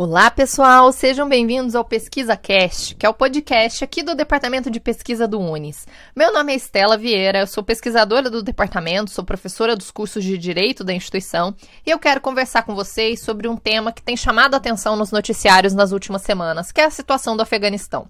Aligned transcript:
Olá, 0.00 0.30
pessoal! 0.30 0.92
Sejam 0.92 1.28
bem-vindos 1.28 1.74
ao 1.74 1.84
Pesquisa 1.84 2.36
Cast, 2.36 2.94
que 2.94 3.04
é 3.04 3.08
o 3.08 3.12
podcast 3.12 3.82
aqui 3.82 4.00
do 4.00 4.14
Departamento 4.14 4.70
de 4.70 4.78
Pesquisa 4.78 5.26
do 5.26 5.40
UNES. 5.40 5.88
Meu 6.14 6.32
nome 6.32 6.52
é 6.52 6.54
Estela 6.54 6.96
Vieira, 6.96 7.40
eu 7.40 7.48
sou 7.48 7.64
pesquisadora 7.64 8.30
do 8.30 8.40
departamento, 8.40 9.10
sou 9.10 9.24
professora 9.24 9.74
dos 9.74 9.90
cursos 9.90 10.22
de 10.22 10.38
Direito 10.38 10.84
da 10.84 10.92
instituição 10.92 11.52
e 11.84 11.90
eu 11.90 11.98
quero 11.98 12.20
conversar 12.20 12.62
com 12.62 12.76
vocês 12.76 13.20
sobre 13.20 13.48
um 13.48 13.56
tema 13.56 13.90
que 13.90 14.00
tem 14.00 14.16
chamado 14.16 14.54
a 14.54 14.58
atenção 14.58 14.94
nos 14.94 15.10
noticiários 15.10 15.74
nas 15.74 15.90
últimas 15.90 16.22
semanas, 16.22 16.70
que 16.70 16.80
é 16.80 16.84
a 16.84 16.90
situação 16.90 17.36
do 17.36 17.42
Afeganistão. 17.42 18.08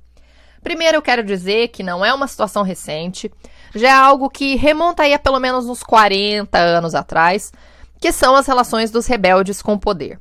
Primeiro, 0.63 0.99
eu 0.99 1.03
quero 1.03 1.25
dizer 1.25 1.69
que 1.69 1.83
não 1.83 2.05
é 2.05 2.13
uma 2.13 2.29
situação 2.29 2.63
recente, 2.63 3.33
já 3.75 3.89
é 3.89 3.93
algo 3.93 4.29
que 4.29 4.57
remonta 4.57 5.05
aí 5.05 5.15
a 5.15 5.19
pelo 5.19 5.41
menos 5.41 5.65
uns 5.65 5.83
40 5.83 6.59
anos 6.59 6.95
atrás, 6.95 7.51
que 7.99 8.13
são 8.13 8.37
as 8.37 8.47
relações 8.47 8.91
dos 8.91 9.07
rebeldes 9.07 9.63
com 9.63 9.73
o 9.73 9.81
poder. 9.81 10.21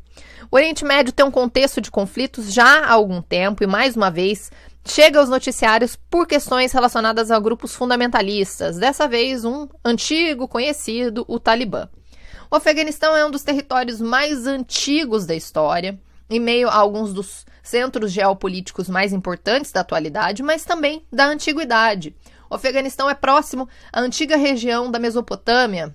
O 0.50 0.56
Oriente 0.56 0.86
Médio 0.86 1.12
tem 1.12 1.26
um 1.26 1.32
contexto 1.32 1.82
de 1.82 1.92
conflitos 1.92 2.54
já 2.54 2.86
há 2.86 2.92
algum 2.94 3.22
tempo 3.22 3.64
e, 3.64 3.68
mais 3.68 3.98
uma 3.98 4.10
vez, 4.10 4.50
chega 4.86 5.20
aos 5.20 5.28
noticiários 5.28 5.98
por 6.10 6.26
questões 6.26 6.72
relacionadas 6.72 7.32
a 7.32 7.40
grupos 7.40 7.76
fundamentalistas, 7.76 8.78
dessa 8.78 9.10
vez 9.10 9.44
um 9.44 9.68
antigo 9.84 10.48
conhecido, 10.48 11.26
o 11.28 11.38
Talibã. 11.38 11.90
O 12.50 12.56
Afeganistão 12.56 13.14
é 13.14 13.26
um 13.26 13.32
dos 13.32 13.44
territórios 13.44 14.00
mais 14.00 14.48
antigos 14.48 15.26
da 15.26 15.36
história, 15.36 16.00
em 16.30 16.40
meio 16.40 16.70
a 16.70 16.76
alguns 16.76 17.14
dos 17.14 17.46
centros 17.62 18.14
geopolíticos 18.14 18.88
mais 18.88 19.12
importantes 19.12 19.74
da 19.74 19.82
atualidade, 19.82 20.42
mas 20.42 20.64
também 20.64 21.06
da 21.12 21.26
antiguidade. 21.28 22.16
O 22.50 22.56
Afeganistão 22.56 23.10
é 23.10 23.14
próximo 23.14 23.68
à 23.92 24.00
antiga 24.00 24.38
região 24.38 24.90
da 24.90 24.98
Mesopotâmia, 24.98 25.94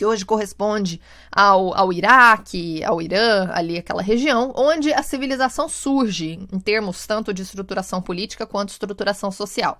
que 0.00 0.06
hoje 0.06 0.24
corresponde 0.24 0.98
ao, 1.30 1.76
ao 1.76 1.92
Iraque, 1.92 2.82
ao 2.82 3.02
Irã, 3.02 3.50
ali 3.52 3.76
aquela 3.76 4.00
região, 4.00 4.50
onde 4.56 4.90
a 4.94 5.02
civilização 5.02 5.68
surge 5.68 6.48
em 6.50 6.58
termos 6.58 7.06
tanto 7.06 7.34
de 7.34 7.42
estruturação 7.42 8.00
política 8.00 8.46
quanto 8.46 8.70
estruturação 8.70 9.30
social. 9.30 9.78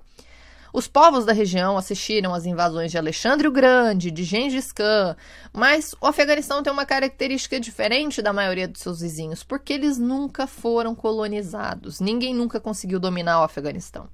Os 0.74 0.86
povos 0.86 1.24
da 1.24 1.32
região 1.32 1.78
assistiram 1.78 2.34
às 2.34 2.44
invasões 2.44 2.90
de 2.90 2.98
Alexandre 2.98 3.48
o 3.48 3.50
Grande, 3.50 4.10
de 4.10 4.22
Gengis 4.22 4.72
Khan, 4.72 5.16
mas 5.54 5.94
o 5.98 6.06
Afeganistão 6.06 6.62
tem 6.62 6.70
uma 6.70 6.84
característica 6.84 7.58
diferente 7.58 8.20
da 8.20 8.30
maioria 8.30 8.68
dos 8.68 8.82
seus 8.82 9.00
vizinhos, 9.00 9.42
porque 9.42 9.72
eles 9.72 9.96
nunca 9.96 10.46
foram 10.46 10.94
colonizados. 10.94 11.98
Ninguém 11.98 12.34
nunca 12.34 12.60
conseguiu 12.60 13.00
dominar 13.00 13.40
o 13.40 13.44
Afeganistão. 13.44 14.06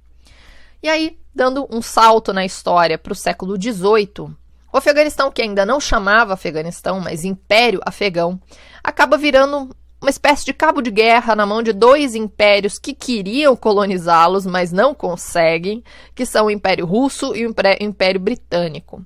E 0.81 0.87
aí, 0.87 1.19
dando 1.35 1.67
um 1.69 1.81
salto 1.81 2.31
na 2.31 2.45
história 2.45 2.97
para 2.97 3.11
o 3.11 3.15
século 3.15 3.61
XVIII, 3.61 4.33
o 4.77 4.79
Afeganistão, 4.79 5.31
que 5.31 5.41
ainda 5.41 5.65
não 5.65 5.79
chamava 5.79 6.33
Afeganistão, 6.33 6.99
mas 6.99 7.25
Império 7.25 7.81
Afegão, 7.85 8.39
acaba 8.83 9.17
virando 9.17 9.75
uma 9.99 10.09
espécie 10.09 10.45
de 10.45 10.53
cabo 10.53 10.81
de 10.81 10.91
guerra 10.91 11.35
na 11.35 11.45
mão 11.45 11.63
de 11.63 11.73
dois 11.73 12.13
impérios 12.13 12.77
que 12.77 12.93
queriam 12.93 13.55
colonizá-los, 13.55 14.45
mas 14.45 14.71
não 14.71 14.93
conseguem, 14.93 15.83
que 16.13 16.25
são 16.25 16.45
o 16.45 16.51
Império 16.51 16.85
Russo 16.85 17.35
e 17.35 17.45
o 17.45 17.53
Império 17.79 18.19
Britânico. 18.19 19.03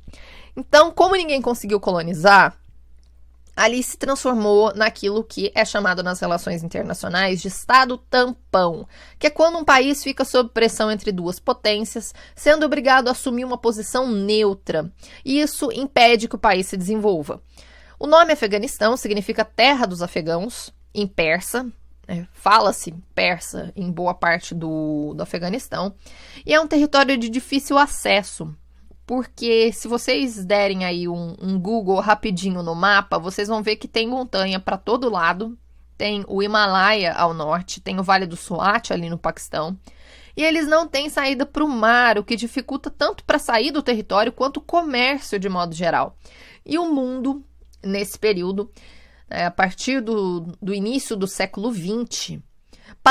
Então, 0.57 0.91
como 0.91 1.15
ninguém 1.15 1.41
conseguiu 1.41 1.79
colonizar, 1.79 2.57
ali 3.55 3.83
se 3.83 3.97
transformou 3.97 4.73
naquilo 4.73 5.23
que 5.23 5.51
é 5.53 5.63
chamado 5.65 6.01
nas 6.01 6.19
relações 6.19 6.63
internacionais 6.63 7.41
de 7.41 7.47
Estado 7.47 7.97
tampão, 7.97 8.87
que 9.19 9.27
é 9.27 9.29
quando 9.29 9.57
um 9.57 9.65
país 9.65 10.03
fica 10.03 10.23
sob 10.23 10.49
pressão 10.51 10.91
entre 10.91 11.11
duas 11.11 11.39
potências, 11.39 12.13
sendo 12.35 12.65
obrigado 12.65 13.07
a 13.07 13.11
assumir 13.11 13.45
uma 13.45 13.57
posição 13.57 14.07
neutra, 14.07 14.91
e 15.23 15.39
isso 15.39 15.71
impede 15.71 16.27
que 16.27 16.35
o 16.35 16.39
país 16.39 16.67
se 16.67 16.77
desenvolva. 16.77 17.41
O 17.99 18.07
nome 18.07 18.33
Afeganistão 18.33 18.97
significa 18.97 19.45
terra 19.45 19.85
dos 19.85 20.01
afegãos, 20.01 20.73
em 20.93 21.05
persa, 21.05 21.67
é, 22.07 22.25
fala-se 22.33 22.93
persa 23.13 23.71
em 23.75 23.91
boa 23.91 24.13
parte 24.13 24.55
do, 24.55 25.13
do 25.13 25.21
Afeganistão, 25.21 25.93
e 26.45 26.53
é 26.53 26.59
um 26.59 26.67
território 26.67 27.17
de 27.17 27.29
difícil 27.29 27.77
acesso, 27.77 28.55
porque 29.11 29.73
se 29.73 29.89
vocês 29.89 30.45
derem 30.45 30.85
aí 30.85 31.05
um, 31.05 31.35
um 31.41 31.59
Google 31.59 31.99
rapidinho 31.99 32.63
no 32.63 32.73
mapa, 32.73 33.19
vocês 33.19 33.49
vão 33.49 33.61
ver 33.61 33.75
que 33.75 33.85
tem 33.85 34.07
montanha 34.07 34.57
para 34.57 34.77
todo 34.77 35.09
lado. 35.09 35.59
Tem 35.97 36.23
o 36.29 36.41
Himalaia 36.41 37.11
ao 37.11 37.33
norte, 37.33 37.81
tem 37.81 37.99
o 37.99 38.03
Vale 38.03 38.25
do 38.25 38.37
Swat 38.37 38.89
ali 38.89 39.09
no 39.09 39.17
Paquistão. 39.17 39.77
E 40.33 40.41
eles 40.41 40.65
não 40.65 40.87
têm 40.87 41.09
saída 41.09 41.45
para 41.45 41.61
o 41.61 41.67
mar, 41.67 42.17
o 42.17 42.23
que 42.23 42.37
dificulta 42.37 42.89
tanto 42.89 43.25
para 43.25 43.37
sair 43.37 43.69
do 43.69 43.83
território 43.83 44.31
quanto 44.31 44.61
o 44.61 44.61
comércio 44.61 45.37
de 45.37 45.49
modo 45.49 45.75
geral. 45.75 46.15
E 46.65 46.79
o 46.79 46.85
mundo, 46.85 47.43
nesse 47.83 48.17
período, 48.17 48.71
é, 49.29 49.43
a 49.43 49.51
partir 49.51 49.99
do, 49.99 50.55
do 50.61 50.73
início 50.73 51.17
do 51.17 51.27
século 51.27 51.69
XX, 51.73 52.39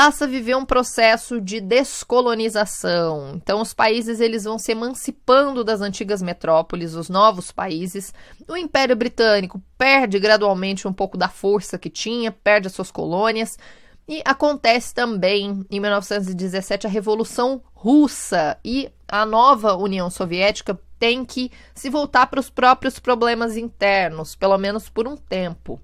passa 0.01 0.25
a 0.25 0.27
viver 0.27 0.55
um 0.55 0.65
processo 0.65 1.39
de 1.39 1.61
descolonização. 1.61 3.33
Então 3.35 3.61
os 3.61 3.71
países 3.71 4.19
eles 4.19 4.45
vão 4.45 4.57
se 4.57 4.71
emancipando 4.71 5.63
das 5.63 5.79
antigas 5.79 6.23
metrópoles, 6.23 6.95
os 6.95 7.07
novos 7.07 7.51
países. 7.51 8.11
O 8.49 8.57
Império 8.57 8.95
Britânico 8.95 9.61
perde 9.77 10.17
gradualmente 10.17 10.87
um 10.87 10.91
pouco 10.91 11.19
da 11.19 11.29
força 11.29 11.77
que 11.77 11.87
tinha, 11.87 12.31
perde 12.31 12.65
as 12.65 12.73
suas 12.73 12.89
colônias. 12.89 13.59
E 14.07 14.23
acontece 14.25 14.91
também, 14.91 15.63
em 15.69 15.79
1917, 15.79 16.87
a 16.87 16.89
Revolução 16.89 17.61
Russa 17.71 18.57
e 18.65 18.89
a 19.07 19.23
nova 19.23 19.75
União 19.75 20.09
Soviética 20.09 20.81
tem 20.97 21.23
que 21.23 21.51
se 21.75 21.91
voltar 21.91 22.25
para 22.25 22.39
os 22.39 22.49
próprios 22.49 22.97
problemas 22.97 23.55
internos, 23.55 24.33
pelo 24.33 24.57
menos 24.57 24.89
por 24.89 25.07
um 25.07 25.15
tempo. 25.15 25.79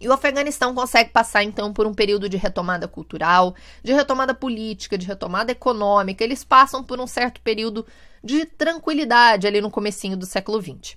E 0.00 0.08
o 0.08 0.12
Afeganistão 0.12 0.74
consegue 0.74 1.10
passar 1.10 1.42
então 1.42 1.72
por 1.72 1.86
um 1.86 1.94
período 1.94 2.28
de 2.28 2.36
retomada 2.36 2.86
cultural, 2.86 3.54
de 3.82 3.92
retomada 3.92 4.34
política, 4.34 4.98
de 4.98 5.06
retomada 5.06 5.52
econômica. 5.52 6.22
Eles 6.22 6.44
passam 6.44 6.84
por 6.84 7.00
um 7.00 7.06
certo 7.06 7.40
período 7.40 7.86
de 8.22 8.44
tranquilidade 8.44 9.46
ali 9.46 9.60
no 9.60 9.70
comecinho 9.70 10.16
do 10.16 10.26
século 10.26 10.60
XX. 10.60 10.96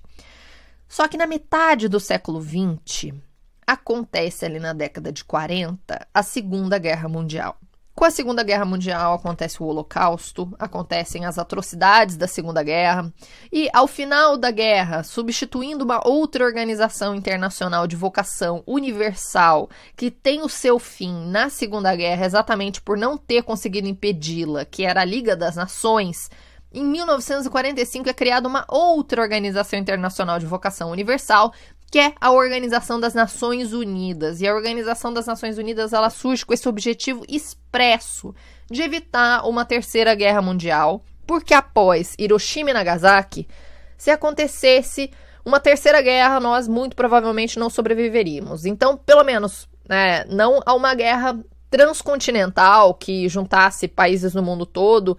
Só 0.88 1.06
que 1.08 1.16
na 1.16 1.26
metade 1.26 1.88
do 1.88 2.00
século 2.00 2.42
XX 2.42 3.14
acontece 3.66 4.44
ali 4.44 4.58
na 4.58 4.72
década 4.72 5.12
de 5.12 5.24
40 5.24 6.06
a 6.12 6.22
Segunda 6.22 6.78
Guerra 6.78 7.08
Mundial. 7.08 7.56
Com 8.00 8.06
a 8.06 8.10
Segunda 8.10 8.42
Guerra 8.42 8.64
Mundial 8.64 9.12
acontece 9.12 9.62
o 9.62 9.66
Holocausto, 9.66 10.50
acontecem 10.58 11.26
as 11.26 11.38
atrocidades 11.38 12.16
da 12.16 12.26
Segunda 12.26 12.62
Guerra, 12.62 13.12
e 13.52 13.68
ao 13.74 13.86
final 13.86 14.38
da 14.38 14.50
guerra, 14.50 15.02
substituindo 15.02 15.84
uma 15.84 16.00
outra 16.08 16.46
organização 16.46 17.14
internacional 17.14 17.86
de 17.86 17.96
vocação 17.96 18.62
universal 18.66 19.68
que 19.94 20.10
tem 20.10 20.40
o 20.40 20.48
seu 20.48 20.78
fim 20.78 21.26
na 21.26 21.50
Segunda 21.50 21.94
Guerra 21.94 22.24
exatamente 22.24 22.80
por 22.80 22.96
não 22.96 23.18
ter 23.18 23.42
conseguido 23.42 23.86
impedi-la, 23.86 24.64
que 24.64 24.82
era 24.82 25.02
a 25.02 25.04
Liga 25.04 25.36
das 25.36 25.54
Nações, 25.54 26.30
em 26.72 26.84
1945 26.84 28.08
é 28.08 28.12
criada 28.14 28.46
uma 28.46 28.64
outra 28.68 29.20
organização 29.20 29.76
internacional 29.76 30.38
de 30.38 30.46
vocação 30.46 30.92
universal 30.92 31.52
que 31.90 31.98
é 31.98 32.14
a 32.20 32.30
Organização 32.30 33.00
das 33.00 33.14
Nações 33.14 33.72
Unidas. 33.72 34.40
E 34.40 34.46
a 34.46 34.54
Organização 34.54 35.12
das 35.12 35.26
Nações 35.26 35.58
Unidas 35.58 35.92
ela 35.92 36.08
surge 36.08 36.46
com 36.46 36.54
esse 36.54 36.68
objetivo 36.68 37.24
expresso 37.28 38.34
de 38.70 38.82
evitar 38.82 39.46
uma 39.48 39.64
terceira 39.64 40.14
guerra 40.14 40.40
mundial, 40.40 41.02
porque 41.26 41.52
após 41.52 42.14
Hiroshima 42.16 42.70
e 42.70 42.74
Nagasaki, 42.74 43.48
se 43.98 44.10
acontecesse 44.10 45.10
uma 45.44 45.58
terceira 45.58 46.00
guerra, 46.00 46.38
nós 46.38 46.68
muito 46.68 46.94
provavelmente 46.94 47.58
não 47.58 47.68
sobreviveríamos. 47.68 48.64
Então, 48.64 48.96
pelo 48.96 49.24
menos, 49.24 49.68
né, 49.88 50.24
não 50.26 50.60
a 50.64 50.74
uma 50.74 50.94
guerra 50.94 51.38
transcontinental 51.68 52.94
que 52.94 53.28
juntasse 53.28 53.88
países 53.88 54.34
no 54.34 54.42
mundo 54.42 54.64
todo 54.64 55.18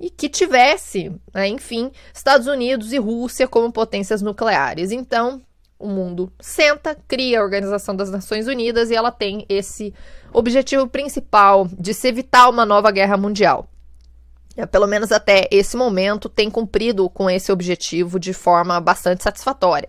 e 0.00 0.08
que 0.10 0.28
tivesse, 0.28 1.12
né, 1.34 1.48
enfim, 1.48 1.90
Estados 2.14 2.46
Unidos 2.46 2.92
e 2.92 2.98
Rússia 2.98 3.46
como 3.46 3.72
potências 3.72 4.22
nucleares. 4.22 4.92
Então, 4.92 5.42
o 5.78 5.88
mundo 5.88 6.32
senta, 6.40 6.96
cria 7.06 7.40
a 7.40 7.42
Organização 7.42 7.94
das 7.94 8.10
Nações 8.10 8.46
Unidas 8.46 8.90
e 8.90 8.94
ela 8.94 9.10
tem 9.10 9.44
esse 9.48 9.92
objetivo 10.32 10.86
principal 10.86 11.68
de 11.78 11.92
se 11.92 12.08
evitar 12.08 12.48
uma 12.48 12.64
nova 12.64 12.90
guerra 12.90 13.16
mundial. 13.16 13.68
É, 14.56 14.64
pelo 14.64 14.86
menos 14.86 15.12
até 15.12 15.46
esse 15.50 15.76
momento, 15.76 16.28
tem 16.28 16.50
cumprido 16.50 17.10
com 17.10 17.28
esse 17.28 17.52
objetivo 17.52 18.18
de 18.18 18.32
forma 18.32 18.80
bastante 18.80 19.22
satisfatória. 19.22 19.88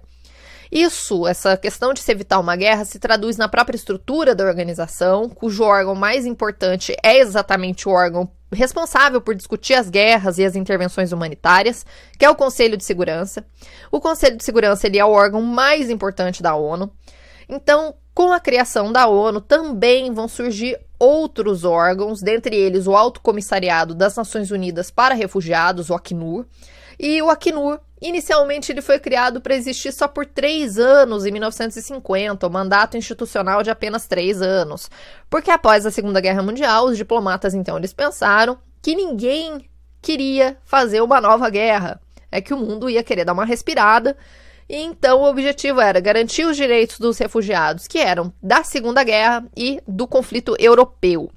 Isso, 0.72 1.26
essa 1.28 1.56
questão 1.56 1.94
de 1.94 2.02
se 2.02 2.12
evitar 2.12 2.40
uma 2.40 2.56
guerra, 2.56 2.86
se 2.86 3.00
traduz 3.00 3.38
na 3.38 3.48
própria 3.48 3.76
estrutura 3.76 4.36
da 4.36 4.44
organização, 4.44 5.30
cujo 5.30 5.64
órgão 5.64 5.96
mais 5.96 6.26
importante 6.26 6.96
é 7.04 7.18
exatamente 7.18 7.88
o 7.88 7.92
órgão 7.92 8.30
responsável 8.52 9.20
por 9.20 9.36
discutir 9.36 9.74
as 9.74 9.90
guerras 9.90 10.38
e 10.38 10.46
as 10.46 10.56
intervenções 10.56 11.12
humanitárias, 11.12 11.86
que 12.18 12.26
é 12.26 12.30
o 12.30 12.36
Conselho 12.36 12.78
de 12.78 12.84
Segurança. 12.84 13.46
O 13.92 14.00
Conselho 14.00 14.38
de 14.38 14.44
Segurança 14.44 14.88
ele 14.88 15.00
é 15.00 15.06
o 15.06 15.12
órgão 15.12 15.42
mais 15.42 15.90
importante 15.90 16.42
da 16.42 16.56
ONU. 16.56 16.92
Então, 17.50 17.96
com 18.14 18.34
a 18.34 18.40
criação 18.40 18.92
da 18.92 19.08
ONU, 19.08 19.40
também 19.40 20.12
vão 20.12 20.28
surgir 20.28 20.80
outros 21.00 21.64
órgãos, 21.64 22.22
dentre 22.22 22.56
eles 22.56 22.88
o 22.88 22.96
Alto 22.96 23.22
Comissariado 23.22 23.94
das 23.94 24.16
Nações 24.16 24.50
Unidas 24.50 24.90
para 24.90 25.14
Refugiados, 25.14 25.90
o 25.90 25.94
Acnur. 25.94 26.46
E 27.00 27.22
o 27.22 27.30
Acnur 27.30 27.80
Inicialmente, 28.02 28.72
ele 28.72 28.82
foi 28.82 29.00
criado 29.00 29.42
para 29.42 29.56
existir 29.56 29.92
só 29.92 30.08
por 30.08 30.26
três 30.26 30.78
anos, 30.78 31.26
em 31.26 31.32
1950, 31.32 32.46
o 32.46 32.50
mandato 32.50 32.96
institucional 32.96 33.64
de 33.64 33.72
apenas 33.72 34.06
três 34.06 34.42
anos. 34.42 34.90
Porque 35.30 35.50
após 35.50 35.86
a 35.86 35.92
Segunda 35.92 36.22
Guerra 36.22 36.44
Mundial, 36.44 36.86
os 36.86 36.98
diplomatas 36.98 37.56
então 37.56 37.78
eles 37.78 37.94
pensaram 37.94 38.58
que 38.82 38.96
ninguém 38.96 39.68
queria 40.02 40.58
fazer 40.64 41.02
uma 41.02 41.20
nova 41.20 41.50
guerra. 41.50 42.00
É 42.32 42.40
que 42.40 42.54
o 42.54 42.58
mundo 42.58 42.90
ia 42.90 43.04
querer 43.04 43.26
dar 43.26 43.34
uma 43.34 43.46
respirada. 43.46 44.16
E 44.70 44.76
então 44.76 45.22
o 45.22 45.30
objetivo 45.30 45.80
era 45.80 46.00
garantir 46.00 46.46
os 46.46 46.56
direitos 46.56 47.00
dos 47.00 47.18
refugiados, 47.18 47.88
que 47.88 47.98
eram 47.98 48.34
da 48.44 48.64
Segunda 48.64 49.04
Guerra 49.04 49.46
e 49.56 49.82
do 49.88 50.06
conflito 50.06 50.56
europeu. 50.60 51.32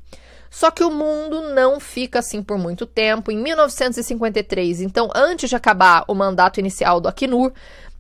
Só 0.51 0.71
que 0.73 0.83
o 0.83 0.91
mundo 0.91 1.55
não 1.55 1.79
fica 1.79 2.19
assim 2.19 2.43
por 2.43 2.59
muito 2.59 2.85
tempo. 2.85 3.31
Em 3.31 3.39
1953, 3.39 4.81
então 4.81 5.09
antes 5.15 5.49
de 5.49 5.55
acabar 5.55 6.05
o 6.09 6.15
mandato 6.15 6.59
inicial 6.59 7.01
do 7.01 7.09
Acnur, 7.09 7.53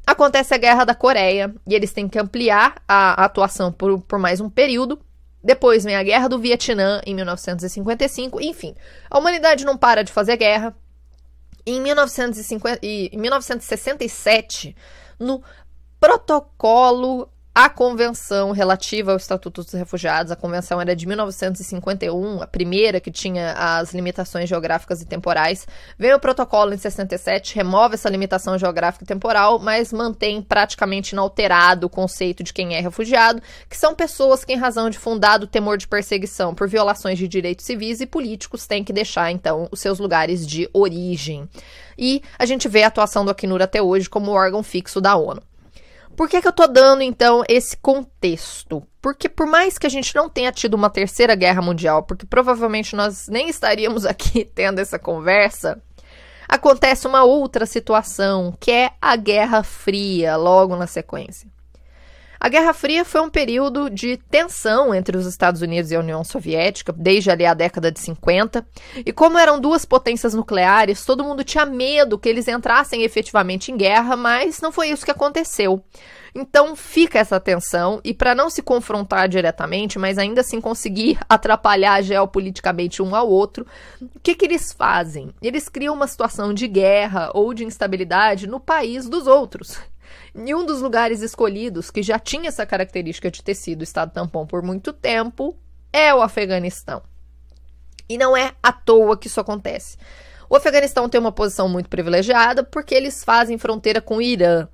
acontece 0.05 0.53
a 0.53 0.59
Guerra 0.59 0.85
da 0.85 0.95
Coreia 0.95 1.55
e 1.65 1.75
eles 1.75 1.93
têm 1.93 2.09
que 2.09 2.19
ampliar 2.19 2.83
a 2.89 3.25
atuação 3.25 3.73
por, 3.73 4.01
por 4.03 4.19
mais 4.19 4.41
um 4.41 4.51
período. 4.51 5.01
Depois 5.43 5.85
vem 5.85 5.95
a 5.95 6.03
Guerra 6.03 6.29
do 6.29 6.41
Vietnã 6.41 7.01
em 7.07 7.15
1955. 7.15 8.41
Enfim, 8.41 8.75
a 9.09 9.19
humanidade 9.19 9.65
não 9.65 9.77
para 9.77 10.03
de 10.03 10.13
fazer 10.13 10.37
guerra. 10.37 10.75
Em, 11.65 11.81
1950, 11.81 12.81
em 12.83 13.17
1967, 13.17 14.77
no 15.19 15.43
protocolo 16.01 17.31
a 17.53 17.69
convenção 17.69 18.53
relativa 18.53 19.11
ao 19.11 19.17
Estatuto 19.17 19.65
dos 19.65 19.73
Refugiados, 19.73 20.31
a 20.31 20.37
convenção 20.37 20.81
era 20.81 20.95
de 20.95 21.05
1951, 21.05 22.43
a 22.43 22.47
primeira 22.47 23.01
que 23.01 23.11
tinha 23.11 23.53
as 23.53 23.93
limitações 23.93 24.49
geográficas 24.49 25.03
e 25.03 25.05
temporais. 25.05 25.67
Vem 25.99 26.15
o 26.15 26.21
protocolo 26.21 26.73
em 26.73 26.79
67, 26.79 27.57
remove 27.57 27.95
essa 27.95 28.09
limitação 28.09 28.57
geográfica 28.57 29.05
e 29.05 29.07
temporal, 29.07 29.59
mas 29.59 29.93
mantém 29.93 30.41
praticamente 30.41 31.13
inalterado 31.13 31.89
o 31.89 31.91
conceito 31.91 32.45
de 32.45 32.53
quem 32.53 32.77
é 32.77 32.81
refugiado, 32.81 33.43
que 33.69 33.77
são 33.77 33.97
pessoas 33.97 34.45
que, 34.45 34.53
em 34.53 34.57
razão 34.57 34.89
de 34.89 34.99
fundado 34.99 35.47
temor 35.47 35.77
de 35.77 35.89
perseguição 35.89 36.55
por 36.55 36.69
violações 36.69 37.19
de 37.19 37.27
direitos 37.27 37.67
civis 37.67 38.01
e 38.01 38.07
políticos, 38.07 38.65
têm 38.65 38.85
que 38.85 38.93
deixar, 38.93 39.33
então, 39.33 39.67
os 39.73 39.81
seus 39.81 39.99
lugares 39.99 40.47
de 40.47 40.71
origem. 40.73 41.49
E 41.99 42.23
a 42.39 42.47
gente 42.47 42.69
vê 42.69 42.85
a 42.85 42.87
atuação 42.87 43.25
do 43.25 43.33
Acnur 43.33 43.61
até 43.61 43.83
hoje 43.83 44.09
como 44.09 44.31
órgão 44.31 44.63
fixo 44.63 45.01
da 45.01 45.17
ONU. 45.17 45.43
Por 46.17 46.29
que, 46.29 46.41
que 46.41 46.49
eu 46.49 46.53
tô 46.53 46.67
dando, 46.67 47.03
então, 47.03 47.43
esse 47.49 47.77
contexto? 47.77 48.83
Porque 49.01 49.29
por 49.29 49.47
mais 49.47 49.79
que 49.79 49.87
a 49.87 49.91
gente 49.91 50.15
não 50.15 50.29
tenha 50.29 50.53
tido 50.53 50.75
uma 50.75 50.91
terceira 50.91 51.35
guerra 51.35 51.63
mundial, 51.63 52.03
porque 52.03 52.27
provavelmente 52.27 52.95
nós 52.95 53.29
nem 53.29 53.49
estaríamos 53.49 54.05
aqui 54.07 54.45
tendo 54.45 54.79
essa 54.79 54.99
conversa, 54.99 55.81
acontece 56.49 57.07
uma 57.07 57.25
outra 57.25 57.65
situação, 57.65 58.55
que 58.61 58.71
é 58.71 58.91
a 59.01 59.17
Guerra 59.17 59.63
Fria, 59.63 60.37
logo 60.37 60.77
na 60.77 60.87
sequência. 60.87 61.49
A 62.43 62.49
Guerra 62.49 62.73
Fria 62.73 63.05
foi 63.05 63.21
um 63.21 63.29
período 63.29 63.91
de 63.91 64.17
tensão 64.17 64.95
entre 64.95 65.15
os 65.15 65.27
Estados 65.27 65.61
Unidos 65.61 65.91
e 65.91 65.95
a 65.95 66.01
União 66.01 66.25
Soviética, 66.25 66.91
desde 66.91 67.31
ali 67.31 67.45
a 67.45 67.53
década 67.53 67.93
de 67.93 68.01
50. 68.01 68.67
E 69.05 69.13
como 69.13 69.37
eram 69.37 69.61
duas 69.61 69.85
potências 69.85 70.33
nucleares, 70.33 71.05
todo 71.05 71.23
mundo 71.23 71.45
tinha 71.45 71.67
medo 71.67 72.19
que 72.19 72.27
eles 72.27 72.49
entrassem 72.49 73.03
efetivamente 73.03 73.71
em 73.71 73.77
guerra, 73.77 74.17
mas 74.17 74.59
não 74.63 74.73
foi 74.73 74.89
isso 74.89 75.05
que 75.05 75.11
aconteceu. 75.11 75.85
Então 76.35 76.75
fica 76.75 77.19
essa 77.19 77.39
tensão, 77.39 78.01
e 78.03 78.15
para 78.15 78.35
não 78.35 78.49
se 78.49 78.63
confrontar 78.63 79.29
diretamente, 79.29 79.99
mas 79.99 80.17
ainda 80.17 80.41
assim 80.41 80.63
conseguir 80.63 81.19
atrapalhar 81.29 82.01
geopoliticamente 82.01 83.03
um 83.03 83.15
ao 83.15 83.29
outro, 83.29 83.67
o 84.01 84.19
que, 84.23 84.35
que 84.35 84.47
eles 84.47 84.73
fazem? 84.73 85.29
Eles 85.43 85.69
criam 85.69 85.95
uma 85.95 86.07
situação 86.07 86.55
de 86.55 86.67
guerra 86.67 87.31
ou 87.35 87.53
de 87.53 87.67
instabilidade 87.67 88.47
no 88.47 88.59
país 88.59 89.07
dos 89.07 89.27
outros. 89.27 89.79
Em 90.35 90.55
um 90.55 90.65
dos 90.65 90.81
lugares 90.81 91.23
escolhidos, 91.23 91.91
que 91.91 92.03
já 92.03 92.19
tinha 92.19 92.49
essa 92.49 92.65
característica 92.65 93.31
de 93.31 93.43
ter 93.43 93.55
sido 93.55 93.83
Estado 93.83 94.13
tampão 94.13 94.47
por 94.47 94.63
muito 94.63 94.93
tempo, 94.93 95.57
é 95.93 96.15
o 96.15 96.23
Afeganistão. 96.23 97.03
E 98.09 98.19
não 98.19 98.37
é 98.37 98.53
à 98.63 98.73
toa 98.73 99.17
que 99.17 99.27
isso 99.27 99.41
acontece. 99.41 99.97
O 100.49 100.57
Afeganistão 100.57 101.09
tem 101.09 101.21
uma 101.21 101.31
posição 101.31 101.69
muito 101.69 101.89
privilegiada 101.89 102.65
porque 102.65 102.95
eles 102.95 103.23
fazem 103.23 103.57
fronteira 103.57 104.01
com 104.01 104.17
o 104.17 104.23
Irã. 104.23 104.69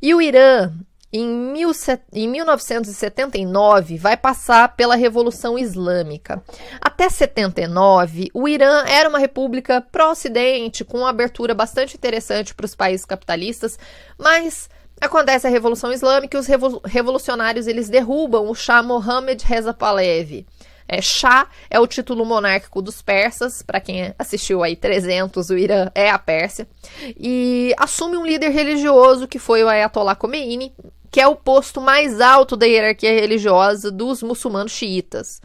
E 0.00 0.14
o 0.14 0.22
Irã 0.22 0.72
em, 1.12 1.28
mil, 1.28 1.70
em 2.12 2.28
1979, 2.28 3.98
vai 3.98 4.16
passar 4.16 4.74
pela 4.74 4.96
Revolução 4.96 5.58
Islâmica. 5.58 6.42
Até 6.80 7.08
79, 7.10 8.30
o 8.32 8.48
Irã 8.48 8.84
era 8.86 9.08
uma 9.08 9.18
república 9.18 9.80
pró-ocidente, 9.80 10.84
com 10.84 10.98
uma 10.98 11.10
abertura 11.10 11.52
bastante 11.54 11.96
interessante 11.96 12.54
para 12.54 12.64
os 12.64 12.74
países 12.74 13.04
capitalistas, 13.04 13.78
mas 14.16 14.70
acontece 15.06 15.46
a 15.46 15.50
Revolução 15.50 15.92
Islâmica 15.92 16.36
e 16.36 16.40
os 16.40 16.46
revolucionários 16.84 17.66
eles 17.66 17.88
derrubam 17.88 18.48
o 18.48 18.54
Shah 18.54 18.82
Mohammed 18.82 19.44
Reza 19.44 19.74
Pahlavi. 19.74 20.46
É, 20.88 21.00
Shah 21.00 21.48
é 21.70 21.80
o 21.80 21.86
título 21.86 22.24
monárquico 22.24 22.82
dos 22.82 23.00
persas, 23.00 23.62
para 23.62 23.80
quem 23.80 24.14
assistiu 24.18 24.62
aí 24.62 24.76
300, 24.76 25.48
o 25.50 25.56
Irã 25.56 25.90
é 25.94 26.10
a 26.10 26.18
Pérsia, 26.18 26.68
e 27.16 27.74
assume 27.78 28.16
um 28.16 28.26
líder 28.26 28.50
religioso 28.50 29.26
que 29.26 29.38
foi 29.38 29.64
o 29.64 29.68
Ayatollah 29.68 30.14
Khomeini, 30.14 30.74
que 31.10 31.20
é 31.20 31.26
o 31.26 31.36
posto 31.36 31.80
mais 31.80 32.20
alto 32.20 32.56
da 32.56 32.66
hierarquia 32.66 33.12
religiosa 33.12 33.90
dos 33.90 34.22
muçulmanos 34.22 34.72
xiitas. 34.72 35.40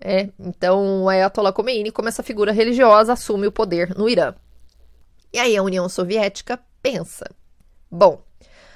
É, 0.00 0.28
então, 0.38 1.04
o 1.04 1.08
Ayatollah 1.08 1.52
Khomeini, 1.52 1.92
como 1.92 2.08
essa 2.08 2.22
figura 2.22 2.52
religiosa, 2.52 3.12
assume 3.12 3.46
o 3.46 3.52
poder 3.52 3.96
no 3.96 4.08
Irã. 4.08 4.34
E 5.32 5.38
aí 5.38 5.56
a 5.56 5.62
União 5.62 5.88
Soviética 5.88 6.60
pensa: 6.82 7.24
bom, 7.90 8.22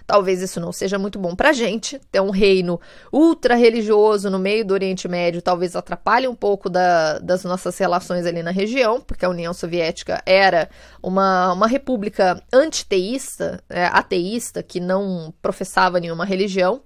Talvez 0.06 0.41
isso 0.41 0.61
não 0.61 0.70
seja 0.70 0.99
muito 0.99 1.19
bom 1.19 1.35
para 1.35 1.50
a 1.50 1.53
gente. 1.53 2.00
Ter 2.12 2.20
um 2.20 2.31
reino 2.31 2.81
ultra 3.12 3.56
religioso 3.56 4.31
no 4.31 4.38
meio 4.38 4.64
do 4.64 4.75
Oriente 4.75 5.08
Médio 5.08 5.43
talvez 5.43 5.75
atrapalhe 5.75 6.29
um 6.29 6.35
pouco 6.35 6.70
da, 6.70 7.19
das 7.19 7.43
nossas 7.43 7.76
relações 7.76 8.25
ali 8.25 8.43
na 8.43 8.50
região, 8.53 9.00
porque 9.00 9.25
a 9.25 9.29
União 9.29 9.53
Soviética 9.53 10.23
era 10.25 10.69
uma, 11.03 11.53
uma 11.53 11.67
república 11.67 12.41
antiteísta, 12.53 13.62
é, 13.69 13.87
ateísta, 13.87 14.62
que 14.62 14.79
não 14.79 15.35
professava 15.43 15.99
nenhuma 15.99 16.25
religião. 16.25 16.82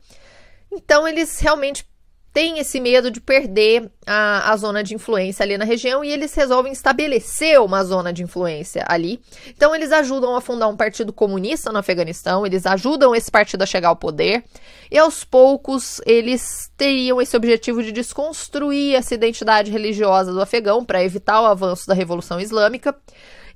Então 0.72 1.06
eles 1.06 1.40
realmente 1.40 1.89
têm 2.32 2.58
esse 2.58 2.80
medo 2.80 3.10
de 3.10 3.20
perder 3.20 3.90
a, 4.06 4.52
a 4.52 4.56
zona 4.56 4.82
de 4.82 4.94
influência 4.94 5.42
ali 5.42 5.58
na 5.58 5.64
região 5.64 6.04
e 6.04 6.10
eles 6.10 6.32
resolvem 6.34 6.72
estabelecer 6.72 7.60
uma 7.60 7.84
zona 7.84 8.12
de 8.12 8.22
influência 8.22 8.84
ali. 8.88 9.20
Então, 9.48 9.74
eles 9.74 9.90
ajudam 9.90 10.36
a 10.36 10.40
fundar 10.40 10.68
um 10.68 10.76
partido 10.76 11.12
comunista 11.12 11.72
no 11.72 11.78
Afeganistão, 11.78 12.46
eles 12.46 12.66
ajudam 12.66 13.14
esse 13.14 13.30
partido 13.30 13.62
a 13.62 13.66
chegar 13.66 13.88
ao 13.88 13.96
poder 13.96 14.44
e 14.90 14.98
aos 14.98 15.24
poucos 15.24 16.00
eles 16.06 16.70
teriam 16.76 17.20
esse 17.20 17.36
objetivo 17.36 17.82
de 17.82 17.92
desconstruir 17.92 18.94
essa 18.94 19.14
identidade 19.14 19.70
religiosa 19.70 20.32
do 20.32 20.40
afegão 20.40 20.84
para 20.84 21.02
evitar 21.02 21.40
o 21.40 21.46
avanço 21.46 21.86
da 21.86 21.94
Revolução 21.94 22.40
Islâmica 22.40 22.96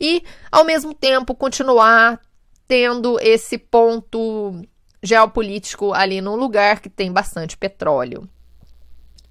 e, 0.00 0.22
ao 0.50 0.64
mesmo 0.64 0.92
tempo, 0.92 1.34
continuar 1.34 2.20
tendo 2.66 3.18
esse 3.20 3.58
ponto 3.58 4.60
geopolítico 5.02 5.92
ali 5.92 6.20
num 6.20 6.34
lugar 6.34 6.80
que 6.80 6.88
tem 6.88 7.12
bastante 7.12 7.56
petróleo. 7.56 8.28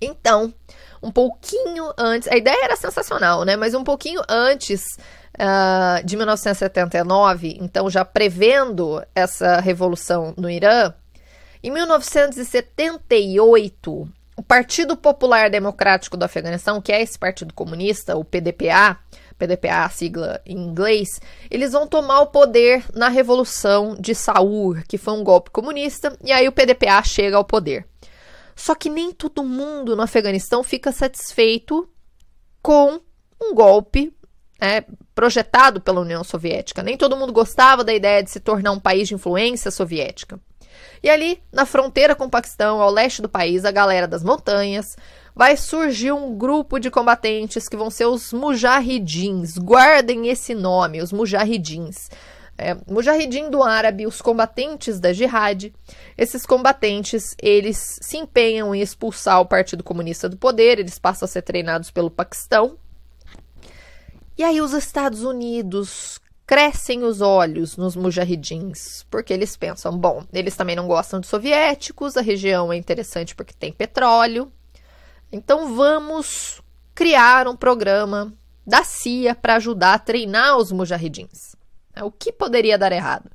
Então, 0.03 0.53
um 1.01 1.11
pouquinho 1.11 1.91
antes, 1.97 2.29
a 2.29 2.37
ideia 2.37 2.63
era 2.63 2.75
sensacional, 2.75 3.43
né? 3.43 3.55
Mas 3.55 3.73
um 3.73 3.83
pouquinho 3.83 4.21
antes 4.29 4.99
uh, 5.39 6.05
de 6.05 6.15
1979, 6.15 7.57
então 7.59 7.89
já 7.89 8.05
prevendo 8.05 9.03
essa 9.15 9.59
revolução 9.59 10.35
no 10.37 10.47
Irã, 10.49 10.93
em 11.61 11.69
1978, 11.71 14.07
o 14.35 14.43
Partido 14.43 14.97
Popular 14.97 15.49
Democrático 15.49 16.17
do 16.17 16.23
Afeganistão, 16.23 16.81
que 16.81 16.91
é 16.91 17.01
esse 17.01 17.17
partido 17.17 17.53
comunista, 17.53 18.17
o 18.17 18.25
PDPA, 18.25 18.97
PDPA, 19.37 19.87
sigla 19.89 20.41
em 20.45 20.57
inglês, 20.57 21.21
eles 21.49 21.71
vão 21.71 21.87
tomar 21.87 22.21
o 22.21 22.27
poder 22.27 22.83
na 22.93 23.09
Revolução 23.09 23.95
de 23.99 24.15
Saur, 24.15 24.83
que 24.87 24.97
foi 24.97 25.13
um 25.13 25.23
golpe 25.23 25.51
comunista, 25.51 26.17
e 26.23 26.31
aí 26.31 26.47
o 26.47 26.51
PDPA 26.51 27.03
chega 27.03 27.37
ao 27.37 27.45
poder. 27.45 27.85
Só 28.55 28.75
que 28.75 28.89
nem 28.89 29.11
todo 29.11 29.43
mundo 29.43 29.95
no 29.95 30.01
Afeganistão 30.01 30.63
fica 30.63 30.91
satisfeito 30.91 31.89
com 32.61 32.99
um 33.41 33.53
golpe 33.53 34.13
é, 34.59 34.85
projetado 35.13 35.81
pela 35.81 36.01
União 36.01 36.23
Soviética. 36.23 36.81
Nem 36.81 36.97
todo 36.97 37.17
mundo 37.17 37.33
gostava 37.33 37.83
da 37.83 37.93
ideia 37.93 38.23
de 38.23 38.31
se 38.31 38.39
tornar 38.39 38.71
um 38.71 38.79
país 38.79 39.07
de 39.07 39.13
influência 39.13 39.69
soviética. 39.69 40.39
E 41.01 41.09
ali, 41.09 41.41
na 41.51 41.65
fronteira 41.65 42.15
com 42.15 42.25
o 42.25 42.29
Paquistão, 42.29 42.81
ao 42.81 42.89
leste 42.89 43.21
do 43.21 43.27
país, 43.27 43.65
a 43.65 43.71
galera 43.71 44.07
das 44.07 44.23
montanhas, 44.23 44.95
vai 45.35 45.57
surgir 45.57 46.13
um 46.13 46.37
grupo 46.37 46.79
de 46.79 46.89
combatentes 46.89 47.67
que 47.67 47.75
vão 47.75 47.89
ser 47.89 48.05
os 48.05 48.31
mujahidins. 48.31 49.57
Guardem 49.57 50.29
esse 50.29 50.55
nome, 50.55 51.01
os 51.01 51.11
mujahidins. 51.11 52.09
É, 52.57 52.75
Mujahidin 52.87 53.49
do 53.49 53.63
árabe, 53.63 54.05
os 54.05 54.21
combatentes 54.21 54.99
da 54.99 55.11
jihad. 55.11 55.73
Esses 56.17 56.45
combatentes, 56.45 57.35
eles 57.41 57.99
se 58.01 58.17
empenham 58.17 58.73
em 58.75 58.81
expulsar 58.81 59.41
o 59.41 59.45
Partido 59.45 59.83
Comunista 59.83 60.29
do 60.29 60.37
poder, 60.37 60.79
eles 60.79 60.99
passam 60.99 61.25
a 61.25 61.29
ser 61.29 61.41
treinados 61.41 61.89
pelo 61.89 62.11
Paquistão. 62.11 62.77
E 64.37 64.43
aí 64.43 64.61
os 64.61 64.73
Estados 64.73 65.23
Unidos 65.23 66.19
crescem 66.45 67.03
os 67.03 67.21
olhos 67.21 67.77
nos 67.77 67.95
mujahidins, 67.95 69.03
porque 69.09 69.33
eles 69.33 69.55
pensam, 69.55 69.97
bom, 69.97 70.23
eles 70.31 70.55
também 70.55 70.75
não 70.75 70.87
gostam 70.87 71.19
de 71.19 71.27
soviéticos, 71.27 72.17
a 72.17 72.21
região 72.21 72.71
é 72.71 72.77
interessante 72.77 73.35
porque 73.35 73.53
tem 73.53 73.71
petróleo. 73.71 74.51
Então 75.31 75.75
vamos 75.75 76.61
criar 76.93 77.47
um 77.47 77.55
programa 77.55 78.31
da 78.65 78.83
CIA 78.83 79.33
para 79.33 79.55
ajudar 79.55 79.93
a 79.93 79.99
treinar 79.99 80.57
os 80.57 80.71
mujahidins. 80.71 81.55
O 82.01 82.11
que 82.11 82.31
poderia 82.31 82.77
dar 82.77 82.91
errado? 82.91 83.29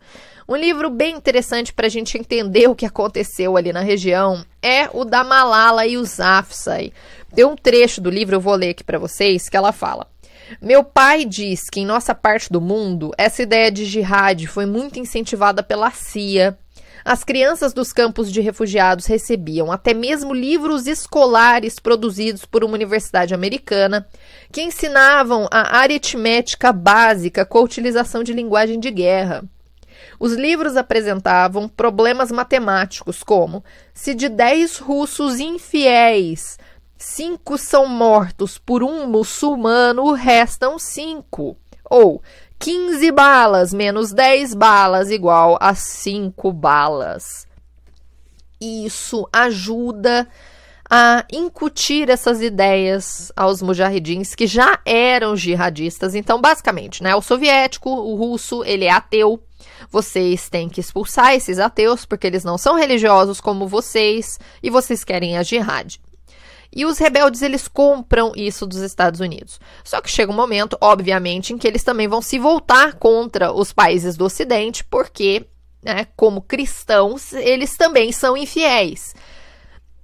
Um 0.49 0.57
livro 0.57 0.89
bem 0.89 1.15
interessante 1.15 1.73
para 1.73 1.87
a 1.87 1.91
gente 1.91 2.17
entender 2.17 2.69
o 2.69 2.75
que 2.75 2.87
aconteceu 2.87 3.57
ali 3.57 3.73
na 3.73 3.83
região 3.83 4.45
é 4.63 4.89
o 4.93 5.05
da 5.05 5.23
Malala 5.23 5.87
Yousafzai. 5.87 6.93
Tem 7.35 7.45
um 7.45 7.55
trecho 7.55 8.01
do 8.01 8.11
livro, 8.11 8.37
eu 8.37 8.41
vou 8.41 8.55
ler 8.55 8.71
aqui 8.71 8.83
para 8.83 8.99
vocês, 8.99 9.49
que 9.49 9.57
ela 9.57 9.73
fala. 9.73 10.07
Meu 10.63 10.83
pai 10.83 11.27
diz 11.27 11.69
que 11.69 11.81
em 11.81 11.87
nossa 11.87 12.15
parte 12.15 12.51
do 12.51 12.61
mundo, 12.61 13.13
essa 13.19 13.43
ideia 13.43 13.71
de 13.71 13.85
jihad 13.85 14.47
foi 14.47 14.65
muito 14.65 14.99
incentivada 14.99 15.63
pela 15.63 15.91
CIA. 15.91 16.59
As 17.05 17.25
crianças 17.25 17.73
dos 17.73 17.93
campos 17.93 18.31
de 18.31 18.41
refugiados 18.41 19.07
recebiam 19.07 19.71
até 19.73 19.95
mesmo 19.95 20.35
livros 20.35 20.87
escolares 20.87 21.79
produzidos 21.79 22.45
por 22.45 22.65
uma 22.65 22.75
universidade 22.75 23.35
americana 23.35 24.07
que 24.53 24.63
ensinavam 24.63 25.49
a 25.51 25.79
aritmética 25.79 26.73
básica 26.73 27.45
com 27.45 27.59
a 27.59 27.63
utilização 27.63 28.23
de 28.23 28.33
linguagem 28.33 28.79
de 28.79 28.91
guerra. 28.91 29.45
Os 30.21 30.33
livros 30.33 30.77
apresentavam 30.77 31.69
problemas 31.69 32.31
matemáticos, 32.31 33.23
como 33.23 33.65
se 33.93 34.15
de 34.15 34.29
10 34.29 34.79
russos 34.79 35.41
infiéis 35.41 36.59
cinco 36.99 37.57
são 37.57 37.87
mortos 37.87 38.59
por 38.59 38.83
um 38.83 39.07
muçulmano, 39.07 40.13
restam 40.13 40.79
cinco. 40.79 41.57
Ou 41.89 42.21
15 42.59 43.11
balas 43.13 43.73
menos 43.73 44.13
10 44.13 44.55
balas 44.55 45.11
igual 45.11 45.57
a 45.61 45.75
5 45.75 46.53
balas. 46.53 47.47
Isso 48.61 49.29
ajuda 49.33 50.29
a 50.91 51.25
incutir 51.31 52.09
essas 52.09 52.41
ideias 52.41 53.31
aos 53.37 53.61
mujahidins 53.61 54.35
que 54.35 54.47
já 54.47 54.81
eram 54.85 55.37
jihadistas. 55.37 56.15
Então, 56.15 56.41
basicamente, 56.41 57.03
né, 57.03 57.15
o 57.15 57.21
soviético, 57.21 57.91
o 57.91 58.15
russo, 58.17 58.65
ele 58.65 58.87
é 58.87 58.91
ateu. 58.91 59.41
Vocês 59.91 60.49
têm 60.49 60.69
que 60.69 60.81
expulsar 60.81 61.35
esses 61.35 61.59
ateus 61.59 62.05
porque 62.05 62.27
eles 62.27 62.43
não 62.43 62.57
são 62.57 62.75
religiosos 62.75 63.41
como 63.41 63.69
vocês 63.69 64.39
e 64.63 64.71
vocês 64.71 65.05
querem 65.05 65.37
a 65.37 65.43
jihad. 65.43 66.01
E 66.75 66.85
os 66.85 66.99
rebeldes 66.99 67.43
eles 67.43 67.67
compram 67.67 68.33
isso 68.37 68.67
dos 68.67 68.79
Estados 68.79 69.21
Unidos. 69.21 69.59
Só 69.83 70.01
que 70.01 70.11
chega 70.11 70.31
um 70.31 70.37
momento, 70.37 70.77
obviamente, 70.81 71.53
em 71.53 71.59
que 71.59 71.67
eles 71.67 71.83
também 71.83 72.07
vão 72.07 72.21
se 72.21 72.39
voltar 72.39 72.95
contra 72.95 73.53
os 73.53 73.73
países 73.73 74.17
do 74.17 74.25
Ocidente, 74.25 74.85
porque, 74.85 75.47
né, 75.83 76.07
como 76.15 76.43
cristãos, 76.43 77.33
eles 77.33 77.77
também 77.77 78.13
são 78.13 78.37
infiéis. 78.37 79.15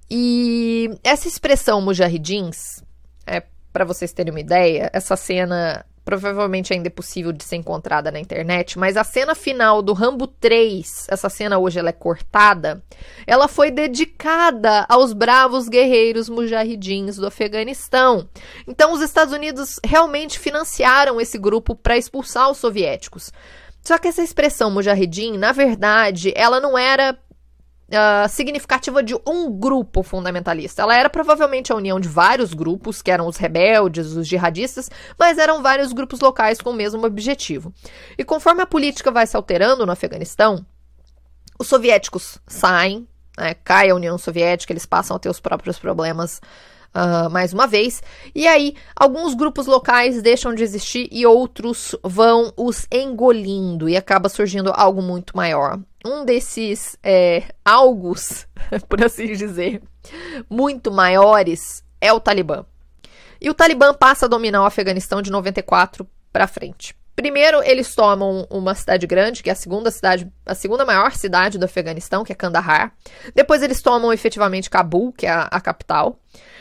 E 0.09 0.89
essa 1.03 1.27
expressão 1.27 1.81
mujahidins, 1.81 2.83
é, 3.25 3.43
para 3.71 3.85
vocês 3.85 4.11
terem 4.11 4.31
uma 4.31 4.39
ideia, 4.39 4.89
essa 4.93 5.15
cena 5.15 5.85
provavelmente 6.05 6.71
ainda 6.71 6.87
é 6.87 6.91
possível 6.91 7.31
de 7.31 7.43
ser 7.43 7.55
encontrada 7.55 8.11
na 8.11 8.19
internet, 8.19 8.77
mas 8.77 8.95
a 8.95 9.03
cena 9.03 9.33
final 9.33 9.81
do 9.81 9.91
Rambo 9.91 10.27
3, 10.27 11.07
essa 11.09 11.27
cena 11.29 11.57
hoje 11.57 11.79
ela 11.79 11.89
é 11.89 11.93
cortada, 11.93 12.83
ela 13.25 13.47
foi 13.47 13.71
dedicada 13.71 14.85
aos 14.87 15.11
bravos 15.11 15.67
guerreiros 15.67 16.29
mujahidins 16.29 17.17
do 17.17 17.25
Afeganistão. 17.25 18.29
Então 18.67 18.93
os 18.93 19.01
Estados 19.01 19.33
Unidos 19.33 19.79
realmente 19.83 20.37
financiaram 20.37 21.19
esse 21.19 21.39
grupo 21.39 21.75
para 21.75 21.97
expulsar 21.97 22.51
os 22.51 22.59
soviéticos. 22.59 23.33
Só 23.81 23.97
que 23.99 24.07
essa 24.07 24.23
expressão 24.23 24.71
mujahidin, 24.71 25.37
na 25.37 25.51
verdade, 25.51 26.33
ela 26.35 26.59
não 26.59 26.75
era 26.75 27.15
uh, 27.89 28.27
significativa 28.29 29.03
de 29.03 29.15
um 29.25 29.51
grupo 29.51 30.03
fundamentalista. 30.03 30.81
Ela 30.81 30.97
era 30.97 31.09
provavelmente 31.09 31.71
a 31.71 31.75
união 31.75 31.99
de 31.99 32.07
vários 32.07 32.53
grupos, 32.53 33.01
que 33.01 33.11
eram 33.11 33.27
os 33.27 33.37
rebeldes, 33.37 34.15
os 34.15 34.27
jihadistas, 34.27 34.89
mas 35.17 35.37
eram 35.37 35.61
vários 35.61 35.93
grupos 35.93 36.19
locais 36.19 36.59
com 36.59 36.71
o 36.71 36.73
mesmo 36.73 37.05
objetivo. 37.05 37.73
E 38.17 38.23
conforme 38.23 38.61
a 38.61 38.67
política 38.67 39.11
vai 39.11 39.27
se 39.27 39.35
alterando 39.35 39.85
no 39.85 39.91
Afeganistão, 39.91 40.65
os 41.59 41.67
soviéticos 41.67 42.37
saem, 42.47 43.07
né, 43.37 43.53
cai 43.63 43.89
a 43.89 43.95
União 43.95 44.17
Soviética, 44.17 44.73
eles 44.73 44.85
passam 44.85 45.15
a 45.15 45.19
ter 45.19 45.29
os 45.29 45.39
próprios 45.39 45.79
problemas 45.79 46.41
Uh, 46.95 47.29
mais 47.29 47.51
uma 47.51 47.67
vez. 47.67 48.01
E 48.33 48.47
aí, 48.47 48.73
alguns 48.95 49.33
grupos 49.33 49.67
locais 49.67 50.21
deixam 50.21 50.55
de 50.55 50.63
existir 50.63 51.09
e 51.11 51.25
outros 51.25 51.93
vão 52.01 52.53
os 52.55 52.87
engolindo 52.89 53.89
e 53.89 53.97
acaba 53.97 54.29
surgindo 54.29 54.71
algo 54.73 55.01
muito 55.01 55.35
maior 55.35 55.77
um 56.05 56.23
desses 56.23 56.95
é, 57.03 57.43
algos, 57.65 58.47
por 58.87 59.03
assim 59.03 59.33
dizer, 59.33 59.81
muito 60.47 60.91
maiores 60.91 61.83
é 61.99 62.13
o 62.13 62.19
Talibã. 62.19 62.63
E 63.41 63.49
o 63.49 63.53
Talibã 63.53 63.93
passa 63.93 64.27
a 64.27 64.29
dominar 64.29 64.61
o 64.61 64.65
Afeganistão 64.65 65.21
de 65.21 65.31
94 65.31 66.07
para 66.31 66.47
frente. 66.47 66.95
Primeiro, 67.15 67.63
eles 67.63 67.95
tomam 67.95 68.45
uma 68.49 68.75
cidade 68.75 69.07
grande, 69.07 69.41
que 69.41 69.49
é 69.49 69.53
a 69.53 69.55
segunda 69.55 69.89
cidade, 69.89 70.29
a 70.45 70.53
segunda 70.53 70.85
maior 70.85 71.13
cidade 71.13 71.57
do 71.57 71.63
Afeganistão, 71.63 72.25
que 72.25 72.31
é 72.31 72.35
Kandahar. 72.35 72.93
Depois 73.33 73.63
eles 73.63 73.81
tomam 73.81 74.11
efetivamente 74.11 74.69
Cabul, 74.69 75.13
que 75.13 75.25
é 75.25 75.29
a, 75.29 75.43
a 75.43 75.61
capital. 75.61 76.19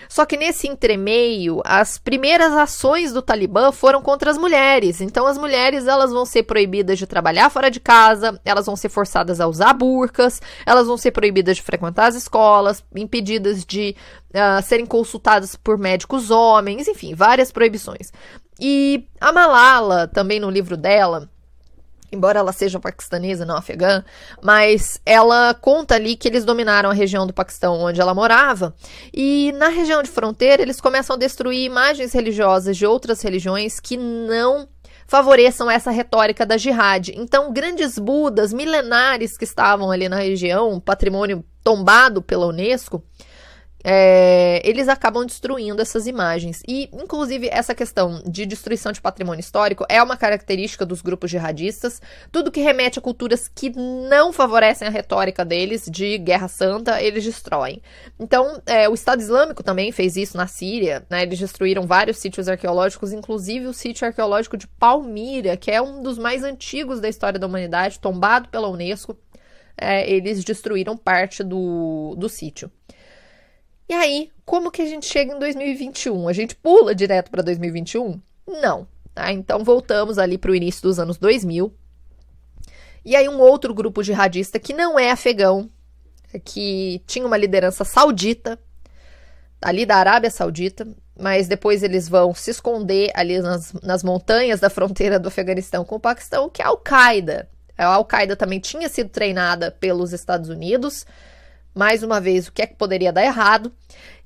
Só 0.09 0.25
que 0.25 0.37
nesse 0.37 0.69
entremeio, 0.69 1.61
as 1.65 1.99
primeiras 1.99 2.53
ações 2.53 3.13
do 3.13 3.23
Talibã 3.23 3.73
foram 3.73 4.03
contra 4.03 4.31
as 4.31 4.39
mulheres. 4.39 5.01
Então 5.01 5.27
as 5.27 5.39
mulheres 5.39 5.87
elas 5.87 6.13
vão 6.13 6.25
ser 6.25 6.45
proibidas 6.45 6.99
de 6.99 7.07
trabalhar 7.07 7.51
fora 7.51 7.71
de 7.71 7.81
casa, 7.81 8.41
elas 8.45 8.67
vão 8.67 8.77
ser 8.77 8.91
forçadas 8.91 9.41
a 9.41 9.49
usar 9.49 9.73
burcas, 9.73 10.41
elas 10.65 10.87
vão 10.87 10.97
ser 10.97 11.11
proibidas 11.11 11.57
de 11.57 11.63
frequentar 11.63 12.07
as 12.07 12.15
escolas, 12.15 12.85
impedidas 12.95 13.65
de 13.65 13.97
uh, 14.31 14.63
serem 14.63 14.87
consultadas 14.87 15.57
por 15.57 15.79
médicos 15.79 16.31
homens, 16.31 16.87
enfim, 16.87 17.15
várias 17.15 17.51
proibições. 17.51 18.13
E 18.61 19.07
a 19.21 19.33
Malala, 19.33 20.07
também 20.07 20.39
no 20.39 20.51
livro 20.51 20.77
dela, 20.77 21.29
embora 22.15 22.39
ela 22.39 22.53
seja 22.53 22.79
paquistanesa, 22.79 23.45
não 23.45 23.57
afegã, 23.57 24.05
mas 24.41 25.01
ela 25.05 25.55
conta 25.55 25.97
ali 25.97 26.17
que 26.17 26.29
eles 26.29 26.45
dominaram 26.45 26.91
a 26.91 26.95
região 26.95 27.27
do 27.27 27.33
Paquistão 27.33 27.81
onde 27.81 28.01
ela 28.01 28.15
morava, 28.15 28.75
e 29.13 29.53
na 29.59 29.69
região 29.69 30.03
de 30.03 30.11
fronteira 30.11 30.63
eles 30.63 30.81
começam 30.81 31.17
a 31.17 31.19
destruir 31.19 31.65
imagens 31.65 32.13
religiosas 32.13 32.77
de 32.77 32.87
outras 32.87 33.21
religiões 33.21 33.81
que 33.81 33.97
não 33.97 34.69
favoreçam 35.07 35.71
essa 35.71 35.91
retórica 35.91 36.47
da 36.47 36.57
jihad. 36.57 37.11
Então, 37.15 37.53
grandes 37.53 37.99
budas 37.99 38.53
milenares 38.53 39.37
que 39.37 39.45
estavam 39.45 39.91
ali 39.91 40.09
na 40.09 40.17
região, 40.17 40.81
patrimônio 40.81 41.45
tombado 41.63 42.23
pela 42.23 42.47
Unesco, 42.47 43.03
é, 43.87 44.63
eles 44.65 44.89
acabam 44.89 45.27
destruindo 45.27 45.83
essas 45.83 46.07
imagens. 46.07 46.63
E, 46.67 46.89
inclusive, 46.91 47.51
essa 47.53 47.75
questão 47.75 48.23
de 48.27 48.47
destruição 48.47 48.91
de 48.91 49.01
patrimônio 49.01 49.41
histórico 49.41 49.85
é 49.91 50.03
uma 50.03 50.17
característica 50.17 50.87
dos 50.87 51.03
grupos 51.03 51.31
jihadistas. 51.31 52.01
Tudo 52.33 52.51
que 52.51 52.63
remete 52.63 52.99
a 52.99 53.03
culturas 53.03 53.47
que 53.47 53.71
não 53.77 54.33
favorecem 54.33 54.89
a 54.89 54.91
retórica 54.91 55.45
deles 55.45 55.87
de 55.87 56.17
guerra 56.17 56.49
santa, 56.49 57.03
eles 57.03 57.25
destroem. 57.25 57.83
Então, 58.19 58.63
é, 58.65 58.89
o 58.89 58.95
Estado 58.95 59.21
Islâmico 59.21 59.63
também 59.63 59.93
fez 59.93 60.17
isso 60.17 60.35
na 60.35 60.47
Síria. 60.47 61.05
Né? 61.11 61.23
Eles 61.23 61.39
destruíram 61.39 61.87
vários 61.87 62.17
sítios 62.17 62.49
arqueológicos, 62.49 63.13
inclusive 63.13 63.67
o 63.67 63.75
sítio 63.75 64.07
arqueológico 64.07 64.57
de 64.57 64.67
Palmira, 64.67 65.59
que 65.59 65.71
é 65.71 65.83
um 65.83 66.03
dos 66.03 66.17
mais 66.17 66.43
antigos 66.43 67.01
da 67.01 67.09
história 67.09 67.39
da 67.39 67.47
humanidade, 67.47 68.01
tombado 68.01 68.49
pela 68.49 68.69
Unesco. 68.69 69.15
É, 69.77 70.09
eles 70.09 70.43
destruíram 70.43 70.97
parte 70.97 71.43
do, 71.43 72.15
do 72.17 72.31
sítio. 72.31 72.71
E 73.89 73.93
aí, 73.93 74.31
como 74.45 74.71
que 74.71 74.83
a 74.83 74.87
gente 74.87 75.07
chega 75.07 75.35
em 75.35 75.39
2021? 75.39 76.29
A 76.29 76.33
gente 76.33 76.57
pula 76.57 76.95
direto 76.95 77.31
para 77.31 77.43
2021? 77.43 78.21
Não. 78.47 78.87
Tá? 79.15 79.31
Então 79.33 79.63
voltamos 79.63 80.19
ali 80.19 80.37
para 80.37 80.51
o 80.51 80.55
início 80.55 80.83
dos 80.83 80.99
anos 80.99 81.19
2000. 81.19 81.73
E 83.05 83.15
aí 83.15 83.29
um 83.29 83.39
outro 83.39 83.75
grupo 83.75 84.03
jihadista 84.03 84.59
que 84.59 84.73
não 84.73 84.99
é 84.99 85.11
afegão, 85.11 85.71
que 86.45 87.03
tinha 87.07 87.27
uma 87.27 87.37
liderança 87.37 87.85
saudita, 87.85 88.59
ali 89.61 89.87
da 89.87 89.97
Arábia 89.97 90.31
Saudita, 90.31 90.87
mas 91.19 91.47
depois 91.47 91.83
eles 91.83 92.09
vão 92.09 92.35
se 92.35 92.51
esconder 92.51 93.11
ali 93.15 93.41
nas, 93.41 93.73
nas 93.83 94.03
montanhas 94.03 94.61
da 94.61 94.69
fronteira 94.69 95.19
do 95.19 95.29
Afeganistão 95.29 95.85
com 95.85 95.97
o 95.97 96.01
Paquistão, 96.01 96.51
que 96.51 96.61
é 96.61 96.65
a 96.65 96.69
Al-Qaeda. 96.69 97.49
A 97.77 97.87
Al-Qaeda 97.87 98.37
também 98.37 98.59
tinha 98.61 98.89
sido 98.89 99.11
treinada 99.11 99.71
pelos 99.71 100.13
Estados 100.13 100.49
Unidos, 100.49 101.07
mais 101.75 102.03
uma 102.03 102.21
vez, 102.21 102.47
o 102.47 102.53
que 102.53 102.63
é 102.63 102.67
que 102.67 102.77
poderia 102.77 103.13
dar 103.13 103.25
errado. 103.25 103.73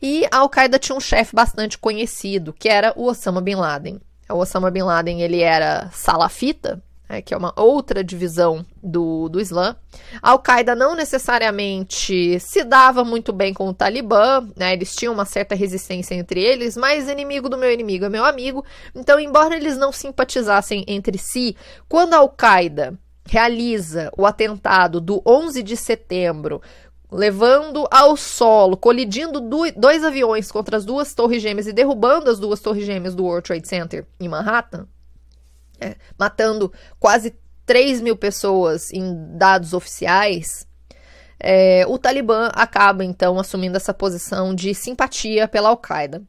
E 0.01 0.27
a 0.31 0.39
Al-Qaeda 0.39 0.79
tinha 0.79 0.97
um 0.97 1.01
chefe 1.01 1.35
bastante 1.35 1.79
conhecido, 1.79 2.53
que 2.53 2.69
era 2.69 2.93
o 2.97 3.05
Osama 3.05 3.41
Bin 3.41 3.57
Laden. 3.57 4.01
O 4.31 4.35
Osama 4.35 4.71
Bin 4.71 4.83
Laden, 4.83 5.23
ele 5.23 5.41
era 5.41 5.89
salafita, 5.91 6.83
é, 7.09 7.23
que 7.23 7.33
é 7.33 7.37
uma 7.37 7.55
outra 7.57 8.05
divisão 8.05 8.65
do, 8.83 9.29
do 9.31 9.41
Islã. 9.41 9.75
A 10.21 10.33
Al-Qaeda 10.33 10.75
não 10.75 10.95
necessariamente 10.95 12.39
se 12.39 12.63
dava 12.63 13.03
muito 13.03 13.33
bem 13.33 13.55
com 13.55 13.67
o 13.69 13.75
Talibã, 13.75 14.47
né? 14.55 14.75
Eles 14.75 14.95
tinham 14.95 15.15
uma 15.15 15.25
certa 15.25 15.55
resistência 15.55 16.15
entre 16.15 16.41
eles, 16.41 16.77
mas 16.77 17.09
inimigo 17.09 17.49
do 17.49 17.57
meu 17.57 17.73
inimigo 17.73 18.05
é 18.05 18.09
meu 18.11 18.25
amigo. 18.25 18.63
Então, 18.95 19.19
embora 19.19 19.57
eles 19.57 19.79
não 19.79 19.91
simpatizassem 19.91 20.85
entre 20.87 21.17
si, 21.17 21.57
quando 21.89 22.13
a 22.13 22.19
Al-Qaeda 22.19 22.99
realiza 23.27 24.11
o 24.17 24.27
atentado 24.27 25.01
do 25.01 25.23
11 25.27 25.63
de 25.63 25.77
setembro 25.77 26.63
levando 27.11 27.87
ao 27.91 28.17
solo, 28.17 28.77
colidindo 28.77 29.41
dois 29.41 30.05
aviões 30.05 30.53
contra 30.53 30.77
as 30.77 30.85
duas 30.85 31.15
torres 31.15 31.43
gêmeas 31.43 31.67
e 31.67 31.73
derrubando 31.73 32.31
as 32.31 32.39
duas 32.39 32.61
torres 32.61 32.85
gêmeas 32.85 33.15
do 33.15 33.25
World 33.25 33.47
Trade 33.47 33.67
Center 33.67 34.07
em 34.21 34.29
Manhattan, 34.29 34.87
é, 35.81 35.97
matando 36.19 36.73
quase 36.99 37.35
3 37.65 38.01
mil 38.01 38.17
pessoas 38.17 38.93
em 38.93 39.37
dados 39.37 39.73
oficiais, 39.73 40.67
é, 41.41 41.85
o 41.87 41.99
Talibã 41.99 42.51
acaba 42.53 43.05
então 43.05 43.39
assumindo 43.39 43.77
essa 43.77 43.95
posição 43.95 44.55
de 44.55 44.75
simpatia 44.75 45.47
pela 45.47 45.69
Al-Qaeda. 45.69 46.23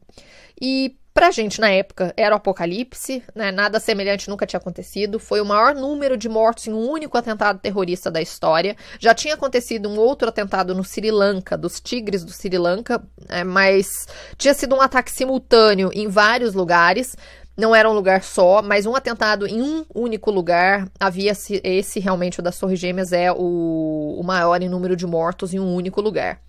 E 0.60 0.96
Pra 1.12 1.32
gente, 1.32 1.60
na 1.60 1.68
época, 1.70 2.14
era 2.16 2.34
o 2.34 2.38
apocalipse, 2.38 3.22
né? 3.34 3.50
Nada 3.50 3.80
semelhante 3.80 4.30
nunca 4.30 4.46
tinha 4.46 4.58
acontecido. 4.58 5.18
Foi 5.18 5.40
o 5.40 5.44
maior 5.44 5.74
número 5.74 6.16
de 6.16 6.28
mortos 6.28 6.68
em 6.68 6.72
um 6.72 6.88
único 6.88 7.18
atentado 7.18 7.58
terrorista 7.58 8.10
da 8.10 8.22
história. 8.22 8.76
Já 8.98 9.12
tinha 9.12 9.34
acontecido 9.34 9.88
um 9.88 9.98
outro 9.98 10.28
atentado 10.28 10.74
no 10.74 10.84
Sri 10.84 11.10
Lanka, 11.10 11.58
dos 11.58 11.80
tigres 11.80 12.24
do 12.24 12.32
Sri 12.32 12.56
Lanka, 12.56 13.02
é, 13.28 13.42
mas 13.42 14.06
tinha 14.36 14.54
sido 14.54 14.76
um 14.76 14.80
ataque 14.80 15.10
simultâneo 15.10 15.90
em 15.92 16.06
vários 16.06 16.54
lugares 16.54 17.16
não 17.60 17.74
era 17.74 17.88
um 17.88 17.92
lugar 17.92 18.22
só, 18.24 18.62
mas 18.62 18.86
um 18.86 18.96
atentado 18.96 19.46
em 19.46 19.62
um 19.62 19.84
único 19.94 20.30
lugar. 20.30 20.88
Havia 20.98 21.32
esse 21.32 22.00
realmente, 22.00 22.40
o 22.40 22.42
das 22.42 22.58
Torres 22.58 22.80
Gêmeas, 22.80 23.12
é 23.12 23.30
o, 23.30 24.16
o 24.18 24.22
maior 24.24 24.60
em 24.62 24.68
número 24.68 24.96
de 24.96 25.06
mortos 25.06 25.54
em 25.54 25.60
um 25.60 25.74
único 25.74 26.00
lugar. 26.00 26.40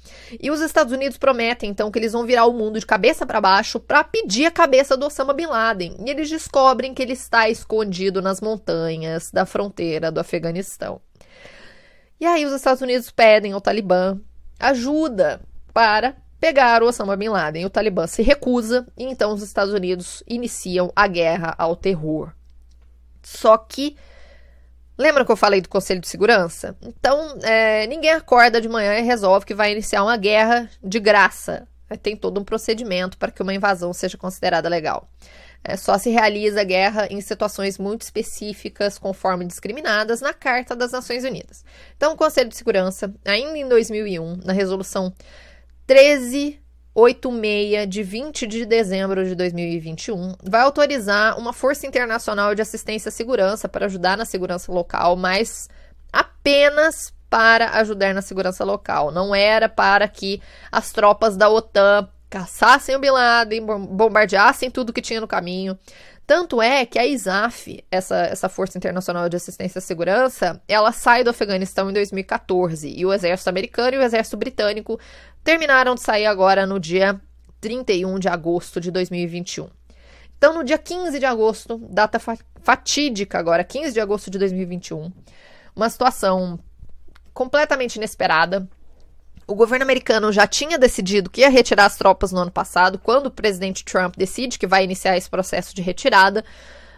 E 0.41 0.49
os 0.49 0.61
Estados 0.61 0.93
Unidos 0.93 1.17
prometem, 1.17 1.69
então, 1.69 1.91
que 1.91 1.99
eles 1.99 2.13
vão 2.13 2.25
virar 2.25 2.45
o 2.45 2.53
mundo 2.53 2.79
de 2.79 2.85
cabeça 2.85 3.25
para 3.25 3.41
baixo 3.41 3.79
para 3.79 4.03
pedir 4.03 4.45
a 4.45 4.51
cabeça 4.51 4.97
do 4.97 5.05
Osama 5.05 5.33
Bin 5.33 5.47
Laden. 5.47 5.97
E 6.05 6.09
eles 6.09 6.29
descobrem 6.29 6.93
que 6.93 7.01
ele 7.01 7.13
está 7.13 7.49
escondido 7.49 8.21
nas 8.21 8.41
montanhas 8.41 9.29
da 9.31 9.45
fronteira 9.45 10.11
do 10.11 10.19
Afeganistão. 10.19 11.01
E 12.19 12.25
aí 12.25 12.45
os 12.45 12.53
Estados 12.53 12.81
Unidos 12.81 13.11
pedem 13.11 13.51
ao 13.51 13.61
Talibã 13.61 14.19
ajuda 14.59 15.41
para 15.73 16.15
pegar 16.41 16.81
o 16.81 16.87
Osama 16.87 17.15
Bin 17.15 17.29
Laden. 17.29 17.65
O 17.65 17.69
Talibã 17.69 18.07
se 18.07 18.23
recusa 18.23 18.85
e 18.97 19.05
então 19.05 19.31
os 19.31 19.43
Estados 19.43 19.73
Unidos 19.73 20.23
iniciam 20.27 20.91
a 20.95 21.07
guerra 21.07 21.53
ao 21.57 21.75
terror. 21.75 22.33
Só 23.23 23.57
que 23.57 23.95
Lembra 24.97 25.25
que 25.25 25.31
eu 25.31 25.37
falei 25.37 25.61
do 25.61 25.69
Conselho 25.69 25.99
de 25.99 26.07
Segurança? 26.07 26.77
Então, 26.79 27.35
é, 27.41 27.87
ninguém 27.87 28.11
acorda 28.11 28.61
de 28.61 28.69
manhã 28.69 28.99
e 28.99 29.01
resolve 29.01 29.47
que 29.47 29.55
vai 29.55 29.71
iniciar 29.71 30.03
uma 30.03 30.15
guerra 30.15 30.69
de 30.83 30.99
graça. 30.99 31.67
Tem 32.03 32.15
todo 32.15 32.39
um 32.39 32.43
procedimento 32.43 33.17
para 33.17 33.31
que 33.31 33.41
uma 33.41 33.53
invasão 33.53 33.93
seja 33.93 34.15
considerada 34.15 34.69
legal. 34.69 35.09
É, 35.63 35.75
só 35.75 35.97
se 35.97 36.11
realiza 36.11 36.61
a 36.61 36.63
guerra 36.63 37.07
em 37.09 37.19
situações 37.19 37.79
muito 37.79 38.01
específicas, 38.01 38.99
conforme 38.99 39.43
discriminadas 39.45 40.21
na 40.21 40.33
Carta 40.33 40.75
das 40.75 40.91
Nações 40.91 41.23
Unidas. 41.23 41.65
Então, 41.97 42.13
o 42.13 42.17
Conselho 42.17 42.49
de 42.49 42.57
Segurança, 42.57 43.11
ainda 43.25 43.57
em 43.57 43.67
2001, 43.67 44.37
na 44.43 44.53
resolução 44.53 45.11
1386 45.87 47.87
de 47.87 48.03
20 48.03 48.47
de 48.47 48.65
dezembro 48.65 49.23
de 49.25 49.35
2021 49.35 50.35
vai 50.43 50.61
autorizar 50.61 51.37
uma 51.37 51.53
força 51.53 51.87
internacional 51.87 52.53
de 52.55 52.61
assistência 52.61 53.09
à 53.09 53.11
segurança 53.11 53.69
para 53.69 53.85
ajudar 53.85 54.17
na 54.17 54.25
segurança 54.25 54.71
local, 54.71 55.15
mas 55.15 55.69
apenas 56.11 57.13
para 57.29 57.69
ajudar 57.79 58.13
na 58.13 58.21
segurança 58.21 58.65
local. 58.65 59.11
Não 59.11 59.33
era 59.33 59.69
para 59.69 60.07
que 60.07 60.41
as 60.71 60.91
tropas 60.91 61.37
da 61.37 61.49
OTAN 61.49 62.09
caçassem 62.29 62.95
o 62.95 62.99
Bin 62.99 63.09
Laden, 63.09 63.65
bombardeassem 63.65 64.71
tudo 64.71 64.93
que 64.93 65.01
tinha 65.01 65.21
no 65.21 65.27
caminho. 65.27 65.77
Tanto 66.25 66.61
é 66.61 66.85
que 66.85 66.97
a 66.97 67.05
ISAF, 67.05 67.83
essa, 67.91 68.15
essa 68.19 68.47
Força 68.47 68.77
Internacional 68.77 69.27
de 69.27 69.35
Assistência 69.35 69.79
à 69.79 69.81
Segurança, 69.81 70.61
ela 70.65 70.93
sai 70.93 71.25
do 71.25 71.29
Afeganistão 71.29 71.89
em 71.89 71.93
2014 71.93 72.93
e 72.95 73.05
o 73.05 73.11
exército 73.11 73.49
americano 73.49 73.95
e 73.95 73.99
o 73.99 74.01
exército 74.01 74.37
britânico 74.37 74.97
terminaram 75.43 75.95
de 75.95 76.01
sair 76.01 76.25
agora 76.25 76.65
no 76.65 76.79
dia 76.79 77.19
31 77.59 78.19
de 78.19 78.27
agosto 78.27 78.79
de 78.79 78.91
2021. 78.91 79.69
Então, 80.37 80.53
no 80.53 80.63
dia 80.63 80.77
15 80.77 81.19
de 81.19 81.25
agosto, 81.25 81.77
data 81.89 82.19
fatídica 82.63 83.37
agora, 83.37 83.63
15 83.63 83.93
de 83.93 83.99
agosto 83.99 84.31
de 84.31 84.39
2021, 84.39 85.11
uma 85.75 85.89
situação 85.89 86.59
completamente 87.33 87.97
inesperada. 87.97 88.67
O 89.45 89.53
governo 89.53 89.83
americano 89.83 90.31
já 90.31 90.47
tinha 90.47 90.79
decidido 90.79 91.29
que 91.29 91.41
ia 91.41 91.49
retirar 91.49 91.85
as 91.85 91.95
tropas 91.95 92.31
no 92.31 92.39
ano 92.39 92.51
passado, 92.51 92.97
quando 92.97 93.27
o 93.27 93.31
presidente 93.31 93.85
Trump 93.85 94.15
decide 94.17 94.57
que 94.57 94.65
vai 94.65 94.83
iniciar 94.83 95.15
esse 95.15 95.29
processo 95.29 95.75
de 95.75 95.81
retirada 95.81 96.43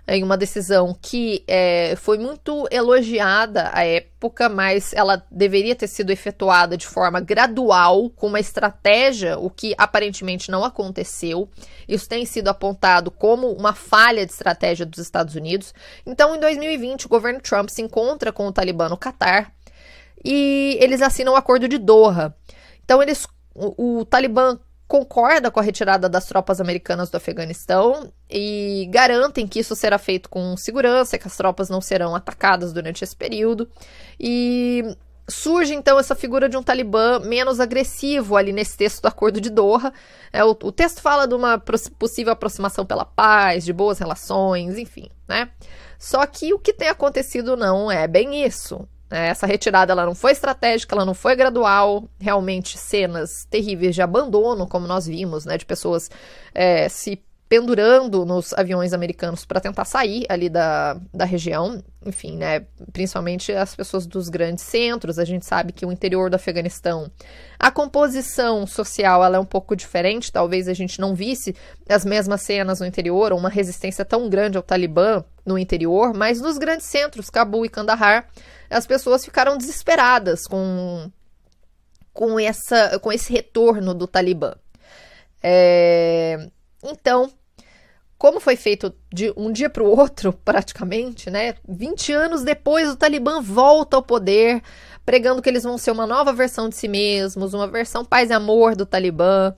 em 0.08 0.22
uma 0.22 0.36
decisão 0.36 0.96
que 1.02 1.44
é, 1.48 1.96
foi 1.96 2.18
muito 2.18 2.68
elogiada 2.70 3.70
à 3.74 3.86
época, 3.86 4.50
mas 4.50 4.94
ela 4.94 5.26
deveria 5.32 5.76
ter 5.76 5.88
sido 5.88 6.12
efetuada 6.12 6.76
de 6.76 6.86
forma 6.86 7.22
gradual, 7.22 8.10
com 8.10 8.28
uma 8.28 8.40
estratégia, 8.40 9.38
o 9.40 9.50
que 9.50 9.74
aparentemente 9.78 10.52
não 10.52 10.66
aconteceu. 10.66 11.50
Isso 11.88 12.08
tem 12.08 12.26
sido 12.26 12.50
apontado 12.50 13.10
como 13.10 13.52
uma 13.52 13.74
falha 13.74 14.26
de 14.26 14.32
estratégia 14.34 14.86
dos 14.86 15.00
Estados 15.00 15.36
Unidos. 15.36 15.74
Então, 16.06 16.36
em 16.36 16.40
2020, 16.40 17.06
o 17.06 17.10
governo 17.10 17.40
Trump 17.40 17.70
se 17.70 17.82
encontra 17.82 18.34
com 18.34 18.46
o 18.46 18.52
Talibã 18.52 18.90
no 18.90 18.98
Catar 18.98 19.54
e 20.24 20.78
eles 20.82 21.02
assinam 21.02 21.34
o 21.34 21.38
Acordo 21.38 21.68
de 21.68 21.78
Doha. 21.78 22.36
Então, 22.84 23.02
eles, 23.02 23.26
o, 23.56 24.00
o 24.00 24.06
Talibã 24.06 24.60
concorda 24.88 25.50
com 25.50 25.60
a 25.60 25.64
retirada 25.64 26.08
das 26.08 26.26
tropas 26.26 26.62
americanas 26.62 27.10
do 27.10 27.18
Afeganistão 27.18 28.12
e 28.30 28.88
garantem 28.92 29.48
que 29.48 29.60
isso 29.60 29.76
será 29.76 29.98
feito 29.98 30.30
com 30.30 30.56
segurança, 30.58 31.18
que 31.18 31.28
as 31.28 31.36
tropas 31.36 31.70
não 31.70 31.82
serão 31.82 32.16
atacadas 32.16 32.74
durante 32.74 33.04
esse 33.04 33.16
período. 33.16 33.70
E 34.20 34.96
surge 35.28 35.74
então 35.74 35.98
essa 35.98 36.16
figura 36.16 36.50
de 36.50 36.58
um 36.58 36.64
talibã 36.64 37.20
menos 37.20 37.60
agressivo 37.60 38.36
ali 38.36 38.52
nesse 38.52 38.78
texto 38.78 39.02
do 39.02 39.08
Acordo 39.08 39.40
de 39.40 39.50
Doha. 39.50 39.94
É, 40.32 40.44
o, 40.44 40.52
o 40.52 40.72
texto 40.72 41.02
fala 41.02 41.28
de 41.28 41.34
uma 41.34 41.58
possível 41.98 42.34
aproximação 42.34 42.86
pela 42.86 43.06
paz, 43.06 43.64
de 43.64 43.74
boas 43.74 44.00
relações, 44.00 44.78
enfim, 44.78 45.10
né? 45.28 45.50
Só 45.98 46.26
que 46.26 46.54
o 46.54 46.60
que 46.60 46.74
tem 46.74 46.90
acontecido 46.90 47.56
não 47.56 47.90
é 47.90 48.08
bem 48.08 48.46
isso. 48.46 48.88
É, 49.14 49.28
essa 49.28 49.46
retirada 49.46 49.94
ela 49.94 50.06
não 50.06 50.16
foi 50.16 50.32
estratégica, 50.32 50.96
ela 50.96 51.06
não 51.06 51.14
foi 51.14 51.36
gradual. 51.36 52.10
Realmente, 52.20 52.80
cenas 52.80 53.46
terríveis 53.46 53.94
de 53.94 54.02
abandono, 54.02 54.68
como 54.68 54.88
nós 54.88 55.06
vimos, 55.06 55.46
né, 55.46 55.56
de 55.56 55.66
pessoas 55.66 56.10
é, 56.54 56.90
se 56.90 57.22
pendurando 57.54 58.26
nos 58.26 58.52
aviões 58.54 58.94
americanos 58.94 59.46
para 59.46 59.62
tentar 59.62 59.86
sair 59.86 60.26
ali 60.28 60.50
da, 60.50 61.00
da 61.14 61.24
região. 61.24 61.84
Enfim, 62.04 62.36
né, 62.36 62.66
principalmente 62.92 63.52
as 63.52 63.76
pessoas 63.76 64.08
dos 64.08 64.28
grandes 64.28 64.64
centros. 64.64 65.20
A 65.20 65.24
gente 65.24 65.46
sabe 65.46 65.72
que 65.72 65.86
o 65.86 65.92
interior 65.92 66.32
do 66.32 66.36
Afeganistão, 66.36 67.12
a 67.60 67.70
composição 67.70 68.66
social 68.66 69.24
ela 69.24 69.38
é 69.38 69.40
um 69.40 69.46
pouco 69.46 69.76
diferente. 69.76 70.32
Talvez 70.32 70.68
a 70.68 70.74
gente 70.74 71.00
não 71.00 71.14
visse 71.14 71.56
as 71.88 72.04
mesmas 72.04 72.42
cenas 72.42 72.80
no 72.80 72.88
interior, 72.88 73.32
ou 73.32 73.38
uma 73.38 73.50
resistência 73.50 74.04
tão 74.04 74.28
grande 74.28 74.58
ao 74.58 74.64
Talibã 74.64 75.24
no 75.46 75.56
interior, 75.56 76.12
mas 76.12 76.42
nos 76.42 76.58
grandes 76.58 76.88
centros, 76.88 77.30
Cabul 77.30 77.68
e 77.68 77.70
Kandahar 77.70 78.28
as 78.68 78.88
pessoas 78.88 79.24
ficaram 79.24 79.60
desesperadas 79.60 80.48
com, 80.48 81.08
com, 82.12 82.40
essa, 82.40 82.98
com 82.98 83.12
esse 83.12 83.32
retorno 83.32 83.94
do 83.94 84.08
Talibã. 84.08 84.56
É, 85.44 86.50
então, 86.84 87.32
como 88.24 88.40
foi 88.40 88.56
feito 88.56 88.96
de 89.14 89.34
um 89.36 89.52
dia 89.52 89.70
para 89.70 89.84
o 89.84 90.00
outro, 90.00 90.32
praticamente, 90.46 91.30
né? 91.30 91.56
20 91.68 92.14
anos 92.14 92.42
depois, 92.42 92.90
o 92.90 92.96
Talibã 92.96 93.42
volta 93.42 93.98
ao 93.98 94.02
poder, 94.02 94.62
pregando 95.06 95.42
que 95.42 95.50
eles 95.50 95.64
vão 95.64 95.78
ser 95.78 95.92
uma 95.92 96.08
nova 96.08 96.32
versão 96.32 96.70
de 96.70 96.76
si 96.78 96.88
mesmos, 96.88 97.54
uma 97.54 97.68
versão 97.68 98.06
paz 98.06 98.30
e 98.30 98.34
amor 98.34 98.78
do 98.78 98.86
Talibã. 98.86 99.54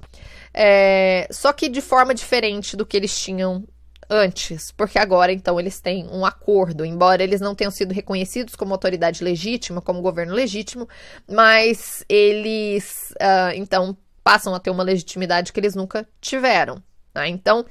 É, 0.52 1.28
só 1.30 1.54
que 1.54 1.70
de 1.70 1.80
forma 1.80 2.12
diferente 2.12 2.76
do 2.76 2.88
que 2.88 2.98
eles 2.98 3.16
tinham 3.16 3.64
antes, 4.10 4.72
porque 4.72 4.98
agora 4.98 5.32
então 5.32 5.60
eles 5.60 5.80
têm 5.80 6.08
um 6.08 6.26
acordo, 6.26 6.84
embora 6.84 7.22
eles 7.22 7.40
não 7.40 7.54
tenham 7.54 7.70
sido 7.70 7.94
reconhecidos 7.94 8.56
como 8.56 8.74
autoridade 8.74 9.24
legítima, 9.24 9.80
como 9.80 10.02
governo 10.02 10.34
legítimo, 10.34 10.90
mas 11.30 12.04
eles 12.10 13.14
uh, 13.22 13.54
então 13.54 13.96
passam 14.24 14.56
a 14.56 14.60
ter 14.60 14.72
uma 14.72 14.82
legitimidade 14.82 15.54
que 15.54 15.60
eles 15.60 15.76
nunca 15.76 16.08
tiveram. 16.20 16.82
Né? 17.14 17.30
Então, 17.30 17.64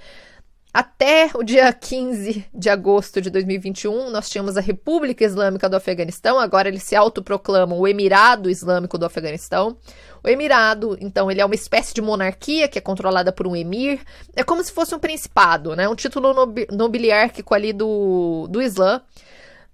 até 0.75 1.31
o 1.35 1.45
dia 1.45 1.73
15 1.73 2.47
de 2.53 2.69
agosto 2.69 3.21
de 3.21 3.31
2021, 3.31 4.11
nós 4.11 4.29
tínhamos 4.29 4.57
a 4.57 4.61
República 4.61 5.25
Islâmica 5.25 5.69
do 5.69 5.77
Afeganistão, 5.77 6.37
agora 6.37 6.67
eles 6.67 6.83
se 6.83 6.97
autoproclamam 6.97 7.79
o 7.79 7.87
Emirado 7.87 8.51
Islâmico 8.51 8.99
do 8.99 9.07
Afeganistão. 9.07 9.77
O 10.21 10.29
Emirado, 10.29 10.99
então, 11.01 11.31
ele 11.31 11.41
é 11.41 11.45
uma 11.45 11.55
espécie 11.55 11.95
de 11.95 12.03
monarquia 12.03 12.67
que 12.67 12.77
é 12.77 12.81
controlada 12.81 13.31
por 13.31 13.47
um 13.47 13.55
emir. 13.55 14.01
É 14.35 14.43
como 14.43 14.65
se 14.65 14.73
fosse 14.73 14.93
um 14.97 14.99
principado, 14.99 15.77
né? 15.77 15.89
Um 15.89 15.95
título 15.95 16.35
nobiliárquico 16.73 17.55
ali 17.55 17.73
do, 17.73 18.49
do 18.51 18.61
Islã. 18.61 19.01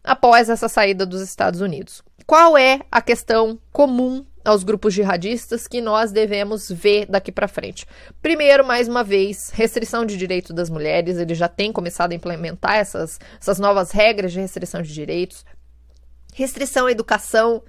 após 0.05 0.51
essa 0.51 0.69
saída 0.69 1.07
dos 1.07 1.23
Estados 1.23 1.63
Unidos. 1.63 2.03
Qual 2.27 2.59
é 2.59 2.81
a 2.93 3.01
questão 3.01 3.59
comum 3.73 4.23
aos 4.51 4.65
grupos 4.65 4.93
jihadistas 4.93 5.69
que 5.69 5.81
nós 5.81 6.11
devemos 6.11 6.71
ver 6.71 7.07
daqui 7.07 7.31
para 7.31 7.47
frente. 7.47 7.87
Primeiro, 8.21 8.67
mais 8.67 8.89
uma 8.89 9.05
vez, 9.05 9.51
restrição 9.51 10.05
de 10.05 10.17
direitos 10.17 10.55
das 10.55 10.69
mulheres. 10.69 11.19
Ele 11.19 11.35
já 11.35 11.49
tem 11.49 11.73
começado 11.73 12.13
a 12.13 12.15
implementar 12.15 12.77
essas, 12.77 13.19
essas 13.41 13.59
novas 13.59 13.93
regras 13.93 14.33
de 14.33 14.41
restrição 14.41 14.83
de 14.83 14.93
direitos. 14.93 15.45
Restrição 16.35 16.87
à 16.87 16.91
educação, 16.91 17.63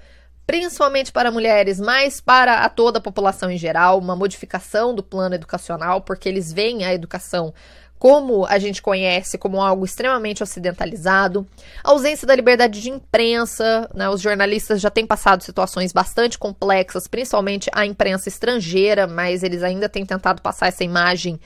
principalmente 0.45 1.11
para 1.11 1.31
mulheres, 1.31 1.79
mas 1.79 2.19
para 2.19 2.65
a 2.65 2.69
toda 2.69 2.97
a 2.97 3.01
população 3.01 3.51
em 3.51 3.57
geral. 3.57 3.99
Uma 3.99 4.15
modificação 4.15 4.95
do 4.95 5.03
plano 5.03 5.35
educacional, 5.35 6.01
porque 6.01 6.27
eles 6.27 6.51
veem 6.51 6.83
a 6.83 6.93
educação 6.93 7.53
como 8.01 8.47
a 8.47 8.57
gente 8.57 8.81
conhece 8.81 9.37
como 9.37 9.61
algo 9.61 9.85
extremamente 9.85 10.41
ocidentalizado, 10.41 11.45
a 11.83 11.91
ausência 11.91 12.25
da 12.25 12.35
liberdade 12.35 12.81
de 12.81 12.89
imprensa, 12.89 13.87
né? 13.93 14.09
os 14.09 14.19
jornalistas 14.19 14.81
já 14.81 14.89
têm 14.89 15.05
passado 15.05 15.43
situações 15.43 15.91
bastante 15.93 16.35
complexas, 16.35 17.07
principalmente 17.07 17.69
a 17.71 17.85
imprensa 17.85 18.27
estrangeira, 18.27 19.05
mas 19.05 19.43
eles 19.43 19.61
ainda 19.61 19.87
têm 19.87 20.03
tentado 20.03 20.41
passar 20.41 20.65
essa 20.65 20.83
imagem 20.83 21.39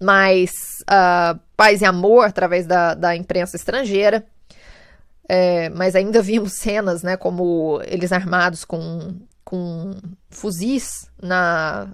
mais 0.00 0.52
uh, 0.82 1.40
paz 1.56 1.80
e 1.80 1.84
amor 1.84 2.26
através 2.26 2.66
da, 2.66 2.94
da 2.94 3.16
imprensa 3.16 3.56
estrangeira. 3.56 4.24
É, 5.28 5.70
mas 5.70 5.96
ainda 5.96 6.22
vimos 6.22 6.52
cenas, 6.52 7.02
né, 7.02 7.16
como 7.16 7.82
eles 7.84 8.12
armados 8.12 8.64
com, 8.64 9.12
com 9.44 9.90
fuzis 10.30 11.10
na, 11.20 11.88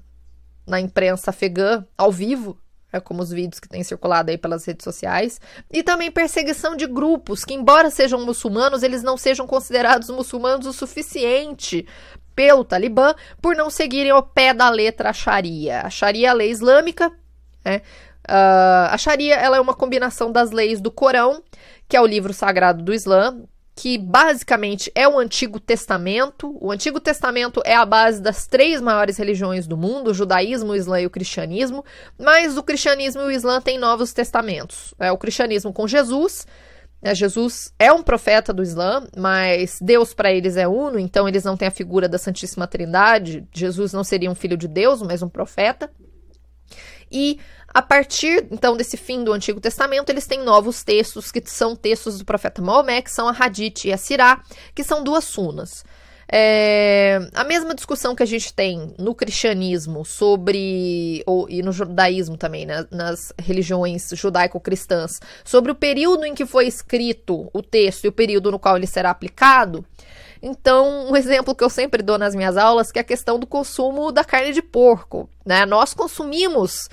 na 0.67 0.79
imprensa 0.79 1.31
afegã, 1.31 1.83
ao 1.97 2.13
vivo, 2.13 2.59
como 3.01 3.23
os 3.23 3.31
vídeos 3.31 3.59
que 3.59 3.69
têm 3.69 3.83
circulado 3.83 4.31
aí 4.31 4.39
pelas 4.39 4.65
redes 4.65 4.85
sociais, 4.85 5.41
e 5.71 5.83
também 5.83 6.11
perseguição 6.11 6.77
de 6.77 6.87
grupos 6.87 7.45
que, 7.45 7.55
embora 7.55 7.91
sejam 7.91 8.25
muçulmanos, 8.25 8.83
eles 8.83 9.03
não 9.03 9.17
sejam 9.17 9.47
considerados 9.47 10.11
muçulmanos 10.11 10.67
o 10.67 10.73
suficiente 10.73 11.87
pelo 12.35 12.65
Talibã 12.65 13.15
por 13.41 13.55
não 13.55 13.71
seguirem 13.71 14.11
ao 14.11 14.23
pé 14.23 14.55
da 14.55 14.69
letra 14.69 15.11
a 15.11 15.13
Sharia. 15.13 15.83
A 15.83 15.91
Sharia 15.91 16.29
é 16.29 16.31
a 16.31 16.35
lei 16.35 16.51
islâmica, 16.51 17.13
né? 17.65 17.83
Uh, 18.29 18.87
a 18.91 18.97
Sharia 18.99 19.35
ela 19.35 19.57
é 19.57 19.61
uma 19.61 19.75
combinação 19.75 20.31
das 20.31 20.53
leis 20.53 20.81
do 20.81 20.93
Corão, 20.93 21.43
que 21.89 21.97
é 21.97 22.01
o 22.01 22.07
livro 22.07 22.33
sagrado 22.33 22.83
do 22.83 22.95
Islã, 22.95 23.37
que 23.75 23.97
basicamente 23.97 24.93
é 24.95 25.09
o 25.09 25.19
Antigo 25.19 25.59
Testamento. 25.59 26.57
O 26.61 26.71
Antigo 26.71 27.01
Testamento 27.01 27.63
é 27.65 27.75
a 27.75 27.87
base 27.87 28.21
das 28.21 28.47
três 28.47 28.81
maiores 28.81 29.17
religiões 29.17 29.67
do 29.67 29.77
mundo: 29.77 30.11
o 30.11 30.15
judaísmo, 30.15 30.73
o 30.73 30.77
islã 30.77 31.01
e 31.01 31.07
o 31.07 31.11
cristianismo. 31.11 31.85
Mas 32.19 32.57
o 32.57 32.63
cristianismo 32.63 33.23
e 33.23 33.27
o 33.27 33.31
islã 33.31 33.61
têm 33.61 33.79
novos 33.79 34.13
testamentos. 34.13 34.95
É 34.99 35.11
o 35.11 35.19
cristianismo 35.19 35.73
com 35.73 35.89
Jesus. 35.89 36.47
É, 37.05 37.15
Jesus 37.17 37.75
é 37.81 37.93
um 37.93 38.01
profeta 38.01 38.53
do 38.53 38.63
Islã, 38.63 39.05
mas 39.17 39.79
Deus 39.81 40.15
para 40.15 40.33
eles 40.33 40.57
é 40.57 40.69
uno, 40.69 41.01
então 41.01 41.29
eles 41.29 41.43
não 41.43 41.57
têm 41.57 41.67
a 41.67 41.73
figura 41.73 42.09
da 42.09 42.17
Santíssima 42.17 42.65
Trindade. 42.69 43.45
Jesus 43.53 43.93
não 43.93 44.05
seria 44.05 44.31
um 44.31 44.37
filho 44.37 44.57
de 44.57 44.69
Deus, 44.69 45.03
mas 45.03 45.21
um 45.21 45.29
profeta. 45.29 45.91
E 47.11 47.41
a 47.75 47.81
partir, 47.81 48.47
então, 48.51 48.77
desse 48.77 48.97
fim 48.97 49.25
do 49.25 49.33
Antigo 49.33 49.61
Testamento, 49.61 50.11
eles 50.11 50.27
têm 50.27 50.43
novos 50.43 50.83
textos, 50.83 51.33
que 51.33 51.43
são 51.47 51.75
textos 51.75 52.19
do 52.19 52.25
profeta 52.25 52.61
Maomé, 52.61 53.01
que 53.01 53.11
são 53.11 53.29
a 53.29 53.37
Hadith 53.39 53.87
e 53.87 53.93
a 53.93 53.97
Sirá, 53.97 54.43
que 54.75 54.85
são 54.85 55.03
duas 55.03 55.25
sunas. 55.25 55.85
É, 56.35 57.19
a 57.35 57.45
mesma 57.45 57.75
discussão 57.75 58.15
que 58.15 58.23
a 58.23 58.27
gente 58.27 58.55
tem 58.55 58.95
no 58.99 59.15
cristianismo 59.15 60.03
sobre, 60.03 61.23
ou, 61.27 61.47
e 61.49 61.63
no 61.63 61.73
judaísmo 61.73 62.39
também, 62.39 62.65
né, 62.65 62.87
nas 62.91 63.35
religiões 63.39 64.09
judaico-cristãs, 64.15 65.21
sobre 65.45 65.71
o 65.71 65.75
período 65.75 66.25
em 66.25 66.35
que 66.35 66.47
foi 66.47 66.67
escrito 66.67 67.51
o 67.53 67.63
texto 67.63 68.05
e 68.05 68.09
o 68.09 68.13
período 68.13 68.51
no 68.51 68.59
qual 68.59 68.77
ele 68.77 68.87
será 68.87 69.11
aplicado. 69.11 69.85
Então, 70.43 71.09
um 71.09 71.15
exemplo 71.15 71.55
que 71.55 71.63
eu 71.63 71.71
sempre 71.71 72.03
dou 72.03 72.19
nas 72.19 72.35
minhas 72.35 72.57
aulas 72.57 72.91
que 72.91 72.99
é 72.99 73.03
a 73.03 73.05
questão 73.05 73.39
do 73.39 73.47
consumo 73.47 74.11
da 74.11 74.25
carne 74.25 74.53
de 74.53 74.61
porco. 74.61 75.31
Né? 75.47 75.65
Nós 75.65 75.95
consumimos 75.95 76.89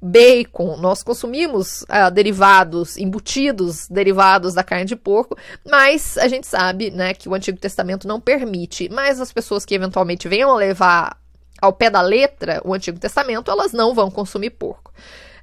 bacon, 0.00 0.76
nós 0.78 1.02
consumimos 1.02 1.82
uh, 1.82 2.10
derivados, 2.12 2.96
embutidos 2.96 3.86
derivados 3.88 4.54
da 4.54 4.64
carne 4.64 4.86
de 4.86 4.96
porco, 4.96 5.36
mas 5.68 6.16
a 6.16 6.26
gente 6.26 6.46
sabe, 6.46 6.90
né, 6.90 7.12
que 7.12 7.28
o 7.28 7.34
Antigo 7.34 7.58
Testamento 7.58 8.08
não 8.08 8.20
permite. 8.20 8.88
Mas 8.90 9.20
as 9.20 9.32
pessoas 9.32 9.64
que 9.64 9.74
eventualmente 9.74 10.28
venham 10.28 10.50
a 10.50 10.56
levar 10.56 11.18
ao 11.60 11.72
pé 11.72 11.90
da 11.90 12.00
letra 12.00 12.62
o 12.64 12.72
Antigo 12.72 12.98
Testamento, 12.98 13.50
elas 13.50 13.72
não 13.72 13.94
vão 13.94 14.10
consumir 14.10 14.50
porco. 14.50 14.92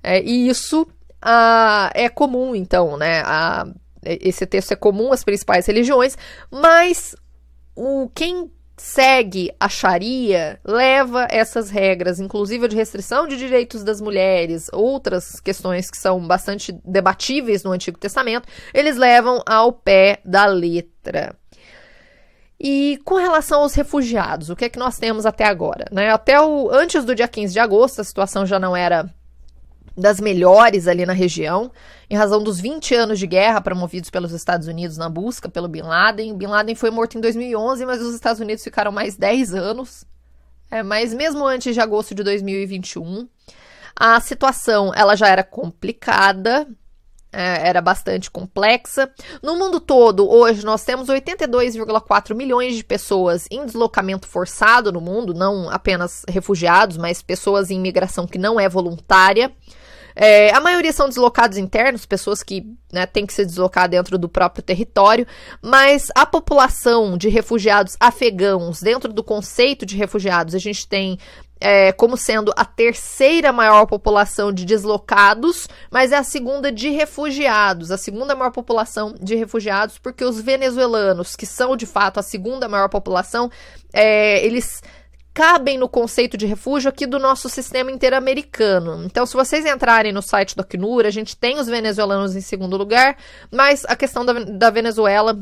É, 0.02 0.22
e 0.22 0.50
isso 0.50 0.82
uh, 0.82 1.91
é 1.93 2.10
comum, 2.10 2.56
então, 2.56 2.98
né? 2.98 3.24
Esse 4.04 4.46
texto 4.46 4.72
é 4.72 4.76
comum 4.76 5.12
às 5.12 5.24
principais 5.24 5.65
religiões, 5.65 6.17
mas 6.50 7.15
o 7.76 8.10
quem 8.15 8.52
segue 8.78 9.52
a 9.60 9.68
Sharia 9.68 10.60
leva 10.63 11.28
essas 11.32 11.72
regras, 11.72 12.20
inclusive 12.20 12.68
de 12.68 12.76
restrição 12.76 13.28
de 13.28 13.36
direitos 13.36 13.84
das 13.84 14.00
mulheres, 14.00 14.70
outras 14.72 15.40
questões 15.40 15.90
que 15.90 15.98
são 15.98 16.26
bastante 16.26 16.72
debatíveis 16.86 17.63
no 17.63 17.72
Antigo 17.72 17.98
Testamento, 17.98 18.48
eles 18.74 18.96
levam 18.96 19.42
ao 19.48 19.74
pé 19.74 20.20
da 20.24 20.46
letra. 20.46 21.36
E 22.60 23.00
com 23.04 23.16
relação 23.16 23.62
aos 23.62 23.74
refugiados, 23.74 24.50
o 24.50 24.56
que 24.56 24.66
é 24.66 24.70
que 24.70 24.80
nós 24.80 24.98
temos 24.98 25.26
até 25.26 25.46
agora? 25.46 25.86
Né? 25.92 26.10
Até 26.10 26.40
o 26.42 26.70
antes 26.72 27.04
do 27.06 27.13
dia 27.13 27.28
15 27.28 27.54
de 27.54 27.60
agosto, 27.60 28.02
a 28.02 28.04
situação 28.04 28.46
já 28.46 28.60
não 28.60 28.76
era 28.76 29.08
das 29.98 30.20
melhores 30.20 30.88
ali 30.88 31.06
na 31.06 31.14
região, 31.14 31.72
em 32.08 32.16
razão 32.16 32.44
dos 32.44 32.60
20 32.60 32.94
anos 32.94 33.18
de 33.18 33.26
guerra 33.26 33.60
promovidos 33.60 34.12
pelos 34.12 34.32
Estados 34.32 34.68
Unidos 34.68 34.96
na 34.96 35.10
busca 35.10 35.50
pelo 35.50 35.68
Bin 35.68 35.82
Laden. 35.82 36.38
Bin 36.38 36.46
Laden 36.46 36.76
foi 36.76 36.92
morto 36.92 37.18
em 37.18 37.22
2011, 37.22 37.86
mas 37.86 38.02
os 38.02 38.14
Estados 38.14 38.40
Unidos 38.40 38.64
ficaram 38.64 38.92
mais 38.92 39.18
10 39.18 39.56
anos. 39.56 40.06
É, 40.70 40.84
mas 40.84 41.14
mesmo 41.14 41.46
antes 41.46 41.74
de 41.74 41.82
agosto 41.82 42.14
de 42.14 42.24
2021, 42.24 43.28
a 43.96 44.20
situação 44.20 44.92
ela 44.94 45.16
já 45.16 45.28
era 45.28 45.44
complicada, 45.44 46.68
é, 47.32 47.68
era 47.68 47.82
bastante 47.82 48.30
complexa. 48.30 49.10
No 49.42 49.56
mundo 49.56 49.80
todo, 49.80 50.30
hoje 50.30 50.64
nós 50.64 50.84
temos 50.84 51.08
82,4 51.08 52.36
milhões 52.36 52.76
de 52.76 52.84
pessoas 52.84 53.48
em 53.50 53.66
deslocamento 53.66 54.28
forçado 54.28 54.92
no 54.92 55.02
mundo, 55.02 55.34
não 55.34 55.70
apenas 55.70 56.24
refugiados, 56.28 56.98
mas 56.98 57.22
pessoas 57.22 57.72
em 57.72 57.80
migração 57.80 58.28
que 58.28 58.38
não 58.38 58.60
é 58.60 58.70
voluntária. 58.70 59.52
É, 60.19 60.51
a 60.51 60.60
maioria 60.60 60.91
são 60.91 61.08
deslocados 61.08 61.60
internos, 61.60 62.03
pessoas 62.03 62.41
que 62.41 62.65
né, 62.91 63.06
têm 63.06 63.23
que 63.23 63.34
se 63.34 63.45
deslocar 63.45 63.88
dentro 63.88 64.17
do 64.17 64.27
próprio 64.27 64.63
território, 64.63 65.27
mas 65.62 66.08
a 66.15 66.25
população 66.25 67.15
de 67.15 67.30
refugiados 67.30 67.95
afegãos, 67.99 68.82
dentro 68.82 69.13
do 69.13 69.23
conceito 69.23 69.86
de 69.86 69.95
refugiados, 69.95 70.56
a 70.56 70.58
gente 70.58 70.88
tem 70.88 71.19
é, 71.60 71.91
como 71.91 72.17
sendo 72.17 72.51
a 72.56 72.65
terceira 72.65 73.53
maior 73.53 73.86
população 73.86 74.51
de 74.51 74.65
deslocados, 74.65 75.67
mas 75.91 76.12
é 76.12 76.17
a 76.17 76.23
segunda 76.23 76.71
de 76.71 76.89
refugiados, 76.89 77.91
a 77.91 77.97
segunda 77.97 78.36
maior 78.36 78.51
população 78.51 79.13
de 79.21 79.36
refugiados, 79.36 79.99
porque 79.99 80.25
os 80.25 80.41
venezuelanos, 80.41 81.36
que 81.36 81.45
são 81.45 81.77
de 81.77 81.86
fato 81.86 82.19
a 82.19 82.23
segunda 82.23 82.67
maior 82.67 82.89
população, 82.89 83.51
é, 83.93 84.43
eles 84.43 84.82
cabem 85.38 85.78
no 85.78 85.88
conceito 85.88 86.36
de 86.36 86.47
refúgio 86.47 86.89
aqui 86.89 87.06
do 87.06 87.19
nosso 87.19 87.47
sistema 87.47 87.91
interamericano. 87.91 89.04
Então, 89.06 89.23
se 89.23 89.36
vocês 89.36 89.67
entrarem 89.67 90.12
no 90.12 90.19
site 90.19 90.56
do 90.56 90.62
Acnur, 90.62 91.06
a 91.06 91.12
gente 91.12 91.38
tem 91.38 91.60
os 91.60 91.67
venezuelanos 91.67 92.36
em 92.36 92.41
segundo 92.41 92.76
lugar, 92.76 93.15
mas 93.52 93.86
a 93.86 93.95
questão 93.95 94.26
da, 94.26 94.34
da 94.34 94.71
Venezuela 94.71 95.39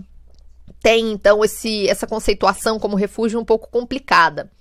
tem, 0.81 1.13
então, 1.13 1.45
esse, 1.45 1.88
essa 1.88 2.05
conceituação 2.05 2.77
como 2.77 2.97
refúgio 2.97 3.39
um 3.39 3.45
pouco 3.45 3.69
complicada. 3.69 4.51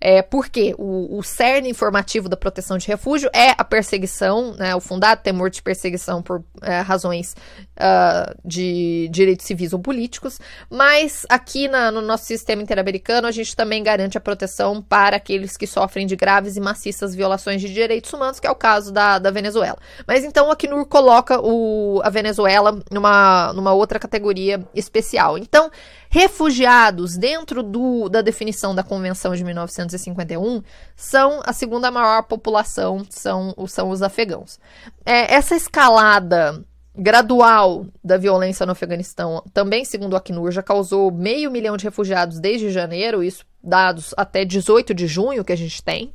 É, 0.00 0.22
porque 0.22 0.74
o, 0.76 1.18
o 1.18 1.22
cerne 1.22 1.68
informativo 1.68 2.28
da 2.28 2.36
proteção 2.36 2.76
de 2.76 2.88
refúgio 2.88 3.30
é 3.32 3.50
a 3.56 3.62
perseguição, 3.62 4.54
né, 4.54 4.74
o 4.74 4.80
fundado 4.80 5.22
temor 5.22 5.50
de 5.50 5.62
perseguição 5.62 6.20
por 6.20 6.42
é, 6.62 6.80
razões 6.80 7.36
uh, 7.80 8.38
de 8.44 9.08
direitos 9.10 9.46
civis 9.46 9.72
ou 9.72 9.78
políticos, 9.78 10.38
mas 10.70 11.24
aqui 11.28 11.66
na, 11.66 11.90
no 11.90 12.02
nosso 12.02 12.26
sistema 12.26 12.62
interamericano 12.62 13.26
a 13.26 13.30
gente 13.30 13.56
também 13.56 13.82
garante 13.82 14.18
a 14.18 14.20
proteção 14.20 14.82
para 14.82 15.16
aqueles 15.16 15.56
que 15.56 15.66
sofrem 15.66 16.06
de 16.06 16.14
graves 16.14 16.56
e 16.56 16.60
maciças 16.60 17.14
violações 17.14 17.60
de 17.60 17.72
direitos 17.72 18.12
humanos, 18.12 18.38
que 18.38 18.46
é 18.46 18.50
o 18.50 18.54
caso 18.54 18.92
da, 18.92 19.18
da 19.18 19.30
Venezuela. 19.30 19.78
Mas 20.06 20.24
então 20.24 20.48
o 20.48 20.50
Acnur 20.50 20.86
coloca 20.86 21.40
o, 21.40 22.00
a 22.04 22.10
Venezuela 22.10 22.80
numa, 22.90 23.52
numa 23.54 23.72
outra 23.72 23.98
categoria 23.98 24.64
especial. 24.74 25.38
Então, 25.38 25.70
refugiados 26.08 27.16
dentro 27.16 27.62
do, 27.62 28.08
da 28.08 28.20
definição 28.20 28.74
da 28.74 28.82
Convenção 28.82 29.34
de 29.34 29.44
1951 29.44 30.62
são 30.96 31.40
a 31.44 31.52
segunda 31.52 31.90
maior 31.90 32.24
população, 32.24 33.06
são, 33.08 33.54
são 33.68 33.90
os 33.90 34.02
afegãos. 34.02 34.58
É, 35.06 35.34
essa 35.34 35.54
escalada 35.54 36.64
gradual 37.00 37.86
da 38.04 38.18
violência 38.18 38.66
no 38.66 38.72
Afeganistão, 38.72 39.42
também 39.54 39.86
segundo 39.86 40.12
o 40.12 40.16
Acnur, 40.16 40.50
já 40.50 40.62
causou 40.62 41.10
meio 41.10 41.50
milhão 41.50 41.74
de 41.74 41.84
refugiados 41.84 42.38
desde 42.38 42.70
janeiro, 42.70 43.22
isso 43.22 43.46
dados 43.62 44.12
até 44.18 44.44
18 44.44 44.92
de 44.92 45.06
junho 45.06 45.42
que 45.42 45.52
a 45.52 45.56
gente 45.56 45.82
tem. 45.82 46.12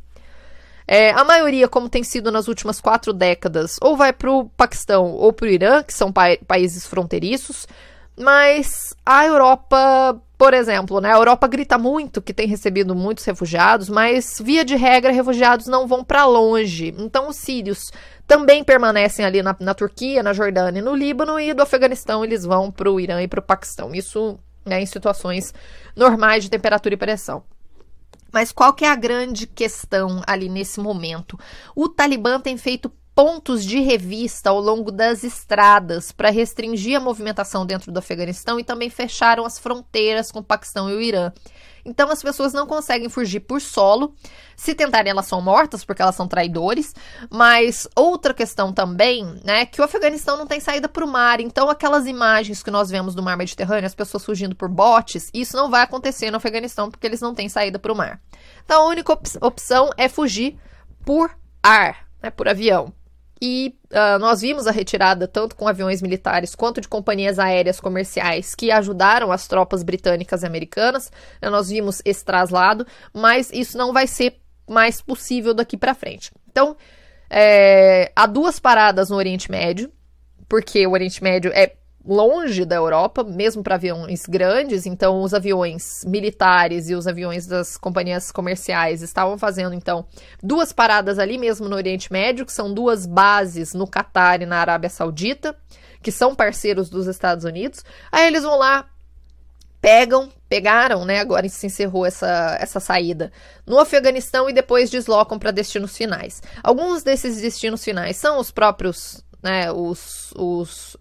É, 0.88 1.10
a 1.10 1.24
maioria, 1.24 1.68
como 1.68 1.90
tem 1.90 2.04
sido 2.04 2.32
nas 2.32 2.48
últimas 2.48 2.80
quatro 2.80 3.12
décadas, 3.12 3.78
ou 3.82 3.98
vai 3.98 4.14
para 4.14 4.32
o 4.32 4.48
Paquistão 4.50 5.14
ou 5.14 5.34
para 5.34 5.48
o 5.48 5.50
Irã, 5.50 5.82
que 5.82 5.94
são 5.94 6.12
pa 6.12 6.38
países 6.48 6.86
fronteiriços, 6.86 7.68
mas 8.16 8.96
a 9.04 9.26
Europa, 9.26 10.22
por 10.38 10.54
exemplo, 10.54 11.02
né? 11.02 11.12
A 11.12 11.18
Europa 11.18 11.48
grita 11.48 11.80
muito 11.80 12.22
que 12.22 12.34
tem 12.34 12.48
recebido 12.48 12.96
muitos 12.96 13.26
refugiados, 13.26 13.90
mas 13.90 14.38
via 14.40 14.64
de 14.64 14.76
regra, 14.76 15.12
refugiados 15.12 15.66
não 15.66 15.88
vão 15.88 16.04
para 16.04 16.26
longe. 16.26 16.94
Então, 17.00 17.30
os 17.30 17.38
sírios 17.38 17.92
também 18.28 18.64
permanecem 18.64 19.26
ali 19.26 19.42
na, 19.42 19.56
na, 19.60 19.74
Turquia, 19.74 20.24
na 20.24 20.34
Jordânia 20.34 20.80
e 20.80 20.84
no 20.84 20.96
Líbano, 20.96 21.40
e 21.40 21.54
do 21.54 21.62
Afeganistão 21.62 22.24
eles 22.24 22.44
vão 22.44 22.72
para 22.72 22.92
o 22.92 23.00
Irã 23.00 23.22
e 23.22 23.28
para 23.28 23.40
o 23.40 23.44
Paquistão. 23.44 23.94
Isso 23.94 24.40
né, 24.66 24.82
em 24.82 24.86
situações 24.86 25.54
normais 25.96 26.44
de 26.44 26.50
temperatura 26.50 26.96
e 26.96 26.98
pressão. 26.98 27.44
Mas 28.32 28.52
qual 28.52 28.74
que 28.74 28.84
é 28.84 28.90
a 28.90 28.96
grande 28.96 29.48
questão 29.48 30.22
ali 30.28 30.50
nesse 30.50 30.80
momento? 30.80 31.40
O 31.76 31.88
Talibã 31.88 32.40
tem 32.40 32.58
feito 32.58 32.92
pontos 33.14 33.64
de 33.64 33.80
revista 33.80 34.50
ao 34.50 34.60
longo 34.60 34.92
das 34.92 35.24
estradas 35.24 36.12
para 36.12 36.30
restringir 36.30 36.98
a 36.98 37.00
movimentação 37.00 37.66
dentro 37.66 37.90
do 37.92 37.98
Afeganistão 37.98 38.60
e 38.60 38.64
também 38.64 38.90
fecharam 38.90 39.46
as 39.46 39.58
fronteiras 39.58 40.32
com 40.32 40.40
o 40.40 40.44
Paquistão 40.44 40.90
e 40.90 40.96
o 40.96 41.02
Irã. 41.02 41.32
Então 41.86 42.10
as 42.10 42.22
pessoas 42.24 42.52
não 42.52 42.66
conseguem 42.66 43.10
fugir 43.10 43.42
por 43.42 43.62
solo. 43.62 44.16
Se 44.56 44.74
tentarem, 44.74 45.12
elas 45.12 45.28
são 45.28 45.40
mortas 45.40 45.86
porque 45.86 46.02
elas 46.02 46.16
são 46.16 46.28
traidores. 46.28 46.96
Mas 47.30 47.88
outra 47.96 48.34
questão 48.34 48.74
também, 48.74 49.24
né, 49.44 49.66
que 49.66 49.80
o 49.80 49.84
Afeganistão 49.84 50.36
não 50.36 50.48
tem 50.48 50.60
saída 50.60 50.90
para 50.90 51.06
o 51.06 51.08
mar. 51.08 51.40
Então 51.40 51.70
aquelas 51.70 52.08
imagens 52.08 52.64
que 52.64 52.72
nós 52.72 52.90
vemos 52.90 53.14
do 53.14 53.22
Mar 53.22 53.38
Mediterrâneo, 53.38 53.86
as 53.86 53.96
pessoas 53.96 54.26
fugindo 54.26 54.56
por 54.56 54.68
botes, 54.68 55.30
isso 55.34 55.56
não 55.56 55.70
vai 55.70 55.82
acontecer 55.82 56.32
no 56.32 56.38
Afeganistão 56.38 56.90
porque 56.90 57.06
eles 57.06 57.22
não 57.22 57.36
têm 57.36 57.48
saída 57.48 57.78
para 57.78 57.94
o 57.94 57.96
mar. 57.96 58.20
Então 58.64 58.82
a 58.82 58.88
única 58.88 59.14
op 59.14 59.26
opção 59.42 59.90
é 59.98 60.10
fugir 60.10 60.58
por 61.06 61.32
ar, 61.62 62.08
né, 62.22 62.32
por 62.32 62.48
avião. 62.48 62.92
E 63.42 63.76
uh, 63.92 64.18
nós 64.20 64.42
vimos 64.42 64.66
a 64.66 64.72
retirada 64.72 65.28
tanto 65.28 65.56
com 65.56 65.68
aviões 65.68 66.02
militares 66.02 66.56
quanto 66.56 66.80
de 66.80 66.88
companhias 66.88 67.38
aéreas 67.38 67.80
comerciais 67.80 68.56
que 68.56 68.72
ajudaram 68.72 69.32
as 69.32 69.48
tropas 69.48 69.84
britânicas 69.84 70.44
e 70.44 70.46
americanas. 70.46 71.12
Né, 71.42 71.50
nós 71.50 71.70
vimos 71.70 72.02
esse 72.06 72.24
traslado, 72.24 72.88
mas 73.14 73.52
isso 73.52 73.78
não 73.78 73.92
vai 73.92 74.08
ser 74.08 74.40
mais 74.68 75.02
possível 75.02 75.54
daqui 75.54 75.78
para 75.78 75.94
frente. 75.94 76.32
Então, 76.50 76.78
é, 77.30 78.12
há 78.16 78.26
duas 78.26 78.60
paradas 78.60 79.10
no 79.10 79.18
Oriente 79.18 79.52
Médio, 79.52 79.92
porque 80.48 80.86
o 80.88 80.92
Oriente 80.92 81.24
Médio 81.24 81.52
é 81.54 81.76
longe 82.08 82.64
da 82.66 82.76
Europa, 82.76 83.24
mesmo 83.24 83.64
para 83.64 83.76
aviões 83.76 84.26
grandes, 84.28 84.86
então 84.86 85.22
os 85.22 85.34
aviões 85.34 86.04
militares 86.06 86.90
e 86.90 86.96
os 86.96 87.08
aviões 87.08 87.48
das 87.48 87.78
companhias 87.78 88.32
comerciais 88.32 89.02
estavam 89.02 89.38
fazendo 89.38 89.74
então 89.74 90.06
duas 90.42 90.72
paradas 90.72 91.18
ali 91.18 91.38
mesmo 91.38 91.68
no 91.68 91.76
Oriente 91.76 92.14
Médio, 92.14 92.46
que 92.46 92.54
são 92.54 92.74
duas 92.74 93.06
bases 93.06 93.74
no 93.74 93.88
Catar 93.88 94.42
e 94.42 94.46
na 94.46 94.58
Arábia 94.58 94.90
Saudita, 94.90 95.58
que 96.02 96.12
são 96.12 96.36
parceiros 96.36 96.90
dos 96.90 97.08
Estados 97.08 97.44
Unidos. 97.44 97.84
Aí 98.12 98.28
eles 98.28 98.44
vão 98.44 98.58
lá, 98.58 98.86
pegam, 99.82 100.32
pegaram, 100.48 101.06
né? 101.06 101.20
Agora 101.20 101.50
se 101.50 101.66
encerrou 101.66 102.06
essa, 102.06 102.58
essa 102.62 102.80
saída 102.80 103.32
no 103.66 103.80
Afeganistão 103.80 104.48
e 104.48 104.54
depois 104.54 104.92
deslocam 104.92 105.40
para 105.40 105.50
destinos 105.50 105.98
finais. 105.98 106.44
Alguns 106.64 107.02
desses 107.02 107.42
destinos 107.42 107.84
finais 107.84 108.18
são 108.18 108.40
os 108.40 108.52
próprios, 108.52 109.24
né? 109.42 109.72
Os, 109.72 110.32
os 110.36 110.96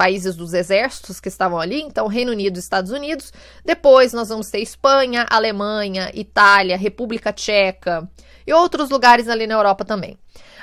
países 0.00 0.34
dos 0.34 0.54
exércitos 0.54 1.20
que 1.20 1.28
estavam 1.28 1.60
ali, 1.60 1.82
então 1.82 2.06
Reino 2.06 2.32
Unido 2.32 2.56
e 2.56 2.58
Estados 2.58 2.90
Unidos. 2.90 3.30
Depois 3.62 4.14
nós 4.14 4.30
vamos 4.30 4.48
ter 4.48 4.60
Espanha, 4.60 5.26
Alemanha, 5.28 6.10
Itália, 6.14 6.78
República 6.78 7.34
Tcheca 7.34 8.08
e 8.46 8.52
outros 8.54 8.88
lugares 8.88 9.28
ali 9.28 9.46
na 9.46 9.56
Europa 9.56 9.84
também. 9.84 10.16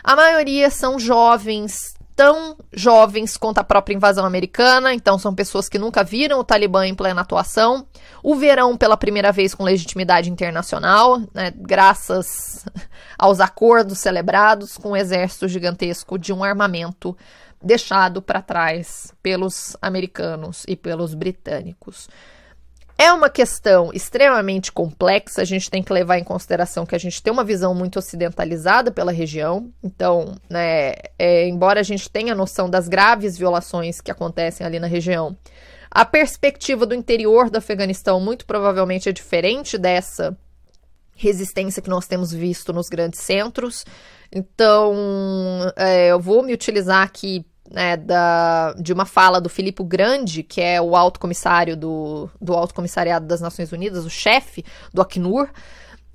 A 0.03 0.15
maioria 0.15 0.71
são 0.71 0.97
jovens, 0.97 1.93
tão 2.15 2.57
jovens 2.73 3.37
quanto 3.37 3.59
a 3.59 3.63
própria 3.63 3.93
invasão 3.93 4.25
americana, 4.25 4.91
então 4.91 5.19
são 5.19 5.35
pessoas 5.35 5.69
que 5.69 5.77
nunca 5.77 6.03
viram 6.03 6.39
o 6.39 6.43
Talibã 6.43 6.87
em 6.87 6.95
plena 6.95 7.21
atuação. 7.21 7.85
O 8.23 8.33
verão 8.33 8.75
pela 8.75 8.97
primeira 8.97 9.31
vez 9.31 9.53
com 9.53 9.63
legitimidade 9.63 10.31
internacional, 10.31 11.19
né, 11.31 11.53
graças 11.55 12.65
aos 13.19 13.39
acordos 13.39 13.99
celebrados 13.99 14.79
com 14.79 14.93
um 14.93 14.97
exército 14.97 15.47
gigantesco 15.47 16.17
de 16.17 16.33
um 16.33 16.43
armamento 16.43 17.15
deixado 17.61 18.21
para 18.21 18.41
trás 18.41 19.13
pelos 19.21 19.75
americanos 19.81 20.63
e 20.67 20.75
pelos 20.75 21.13
britânicos. 21.13 22.07
É 22.99 23.13
uma 23.13 23.29
questão 23.29 23.91
extremamente 23.93 24.71
complexa, 24.71 25.41
a 25.41 25.45
gente 25.45 25.69
tem 25.69 25.83
que 25.83 25.93
levar 25.93 26.17
em 26.17 26.23
consideração 26.23 26.83
que 26.83 26.95
a 26.95 26.99
gente 26.99 27.21
tem 27.21 27.31
uma 27.31 27.43
visão 27.43 27.75
muito 27.75 27.99
ocidentalizada 27.99 28.91
pela 28.91 29.11
região, 29.11 29.71
então, 29.83 30.35
né, 30.49 30.93
é, 31.19 31.47
embora 31.47 31.79
a 31.79 31.83
gente 31.83 32.09
tenha 32.09 32.33
noção 32.33 32.67
das 32.67 32.87
graves 32.87 33.37
violações 33.37 34.01
que 34.01 34.09
acontecem 34.09 34.65
ali 34.65 34.79
na 34.79 34.87
região, 34.87 35.37
a 35.91 36.03
perspectiva 36.05 36.87
do 36.87 36.95
interior 36.95 37.51
do 37.51 37.59
Afeganistão 37.59 38.19
muito 38.19 38.47
provavelmente 38.47 39.07
é 39.07 39.11
diferente 39.11 39.77
dessa 39.77 40.35
resistência 41.17 41.81
que 41.81 41.89
nós 41.89 42.07
temos 42.07 42.31
visto 42.31 42.71
nos 42.71 42.87
grandes 42.87 43.19
centros. 43.19 43.83
Então, 44.31 44.93
é, 45.75 46.11
eu 46.11 46.19
vou 46.19 46.43
me 46.43 46.53
utilizar 46.53 47.01
aqui 47.01 47.45
né, 47.69 47.97
da, 47.97 48.73
de 48.73 48.93
uma 48.93 49.05
fala 49.05 49.41
do 49.41 49.49
Filipe 49.49 49.83
Grande, 49.83 50.43
que 50.43 50.61
é 50.61 50.81
o 50.81 50.95
alto 50.95 51.19
comissário 51.19 51.75
do, 51.75 52.29
do 52.39 52.53
Alto 52.53 52.73
Comissariado 52.73 53.25
das 53.25 53.41
Nações 53.41 53.71
Unidas, 53.71 54.05
o 54.05 54.09
chefe 54.09 54.63
do 54.93 55.01
Acnur. 55.01 55.49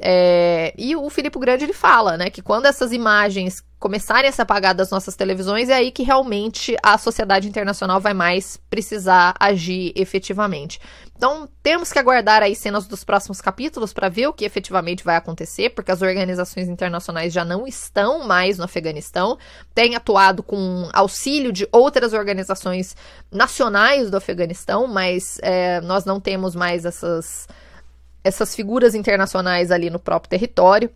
É, 0.04 0.74
e 0.76 0.96
o 0.96 1.08
Filipe 1.10 1.38
Grande 1.38 1.64
ele 1.64 1.72
fala, 1.72 2.16
né, 2.16 2.28
que 2.28 2.42
quando 2.42 2.66
essas 2.66 2.92
imagens 2.92 3.62
começarem 3.78 4.28
a 4.28 4.32
se 4.32 4.42
apagar 4.42 4.74
das 4.74 4.90
nossas 4.90 5.14
televisões, 5.14 5.68
é 5.68 5.74
aí 5.74 5.90
que 5.92 6.02
realmente 6.02 6.76
a 6.82 6.98
sociedade 6.98 7.48
internacional 7.48 8.00
vai 8.00 8.14
mais 8.14 8.56
precisar 8.68 9.34
agir 9.38 9.92
efetivamente. 9.94 10.80
Então, 11.22 11.48
temos 11.62 11.92
que 11.92 12.00
aguardar 12.00 12.42
aí 12.42 12.52
cenas 12.52 12.88
dos 12.88 13.04
próximos 13.04 13.40
capítulos 13.40 13.92
para 13.92 14.08
ver 14.08 14.26
o 14.26 14.32
que 14.32 14.44
efetivamente 14.44 15.04
vai 15.04 15.14
acontecer, 15.14 15.70
porque 15.70 15.92
as 15.92 16.02
organizações 16.02 16.68
internacionais 16.68 17.32
já 17.32 17.44
não 17.44 17.64
estão 17.64 18.26
mais 18.26 18.58
no 18.58 18.64
Afeganistão, 18.64 19.38
têm 19.72 19.94
atuado 19.94 20.42
com 20.42 20.88
auxílio 20.92 21.52
de 21.52 21.68
outras 21.70 22.12
organizações 22.12 22.96
nacionais 23.30 24.11
do 24.11 24.16
Afeganistão, 24.16 24.88
mas 24.88 25.38
é, 25.42 25.80
nós 25.82 26.04
não 26.04 26.18
temos 26.18 26.56
mais 26.56 26.85
essas, 26.85 27.46
essas 28.24 28.52
figuras 28.56 28.92
internacionais 28.92 29.70
ali 29.70 29.90
no 29.90 30.00
próprio 30.00 30.28
território. 30.28 30.90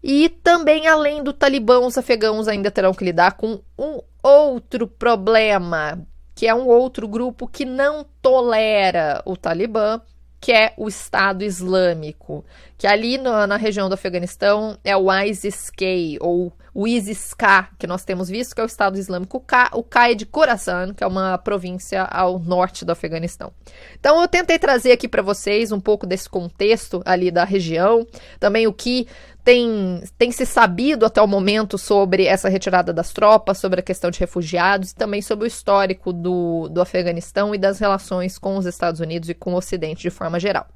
E 0.00 0.28
também, 0.28 0.86
além 0.86 1.24
do 1.24 1.32
Talibã, 1.32 1.80
os 1.80 1.98
afegãos 1.98 2.46
ainda 2.46 2.70
terão 2.70 2.94
que 2.94 3.04
lidar 3.04 3.32
com 3.32 3.60
um 3.76 4.00
outro 4.22 4.86
problema, 4.86 6.06
que 6.40 6.46
é 6.46 6.54
um 6.54 6.66
outro 6.68 7.06
grupo 7.06 7.46
que 7.46 7.66
não 7.66 8.02
tolera 8.22 9.20
o 9.26 9.36
Talibã, 9.36 10.00
que 10.40 10.50
é 10.50 10.72
o 10.78 10.88
Estado 10.88 11.44
Islâmico, 11.44 12.42
que 12.78 12.86
ali 12.86 13.18
no, 13.18 13.46
na 13.46 13.58
região 13.58 13.90
do 13.90 13.92
Afeganistão 13.92 14.78
é 14.82 14.96
o 14.96 15.12
ISIS-K, 15.12 16.16
ou 16.18 16.50
o 16.72 16.88
ISIS-K, 16.88 17.68
que 17.78 17.86
nós 17.86 18.06
temos 18.06 18.30
visto, 18.30 18.54
que 18.54 18.60
é 18.62 18.64
o 18.64 18.66
Estado 18.66 18.98
Islâmico 18.98 19.38
K, 19.38 19.68
o 19.74 19.82
K 19.82 20.12
é 20.12 20.14
de 20.14 20.24
Khorasan, 20.24 20.94
que 20.94 21.04
é 21.04 21.06
uma 21.06 21.36
província 21.36 22.04
ao 22.04 22.38
norte 22.38 22.86
do 22.86 22.92
Afeganistão. 22.92 23.52
Então 23.98 24.18
eu 24.18 24.26
tentei 24.26 24.58
trazer 24.58 24.92
aqui 24.92 25.06
para 25.06 25.20
vocês 25.20 25.72
um 25.72 25.80
pouco 25.80 26.06
desse 26.06 26.26
contexto 26.26 27.02
ali 27.04 27.30
da 27.30 27.44
região, 27.44 28.06
também 28.38 28.66
o 28.66 28.72
que 28.72 29.06
tem, 29.44 30.02
tem 30.18 30.30
se 30.30 30.44
sabido 30.44 31.06
até 31.06 31.20
o 31.20 31.26
momento 31.26 31.78
sobre 31.78 32.26
essa 32.26 32.48
retirada 32.48 32.92
das 32.92 33.12
tropas, 33.12 33.58
sobre 33.58 33.80
a 33.80 33.82
questão 33.82 34.10
de 34.10 34.20
refugiados 34.20 34.90
e 34.90 34.94
também 34.94 35.22
sobre 35.22 35.44
o 35.44 35.48
histórico 35.48 36.12
do, 36.12 36.68
do 36.68 36.80
Afeganistão 36.80 37.54
e 37.54 37.58
das 37.58 37.78
relações 37.78 38.38
com 38.38 38.56
os 38.56 38.66
Estados 38.66 39.00
Unidos 39.00 39.28
e 39.28 39.34
com 39.34 39.54
o 39.54 39.56
Ocidente 39.56 40.02
de 40.02 40.10
forma 40.10 40.38
geral. 40.38 40.66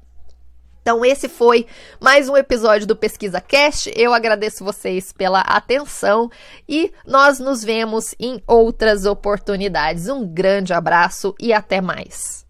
Então, 0.81 1.03
esse 1.03 1.27
foi 1.27 1.65
mais 1.99 2.29
um 2.29 2.37
episódio 2.37 2.85
do 2.85 2.95
Pesquisa 2.95 3.41
Cast. 3.41 3.91
Eu 3.95 4.13
agradeço 4.13 4.63
vocês 4.63 5.11
pela 5.11 5.39
atenção 5.39 6.29
e 6.69 6.91
nós 7.07 7.39
nos 7.39 7.63
vemos 7.63 8.13
em 8.19 8.39
outras 8.45 9.03
oportunidades. 9.05 10.07
Um 10.07 10.27
grande 10.27 10.73
abraço 10.73 11.33
e 11.39 11.51
até 11.51 11.81
mais. 11.81 12.44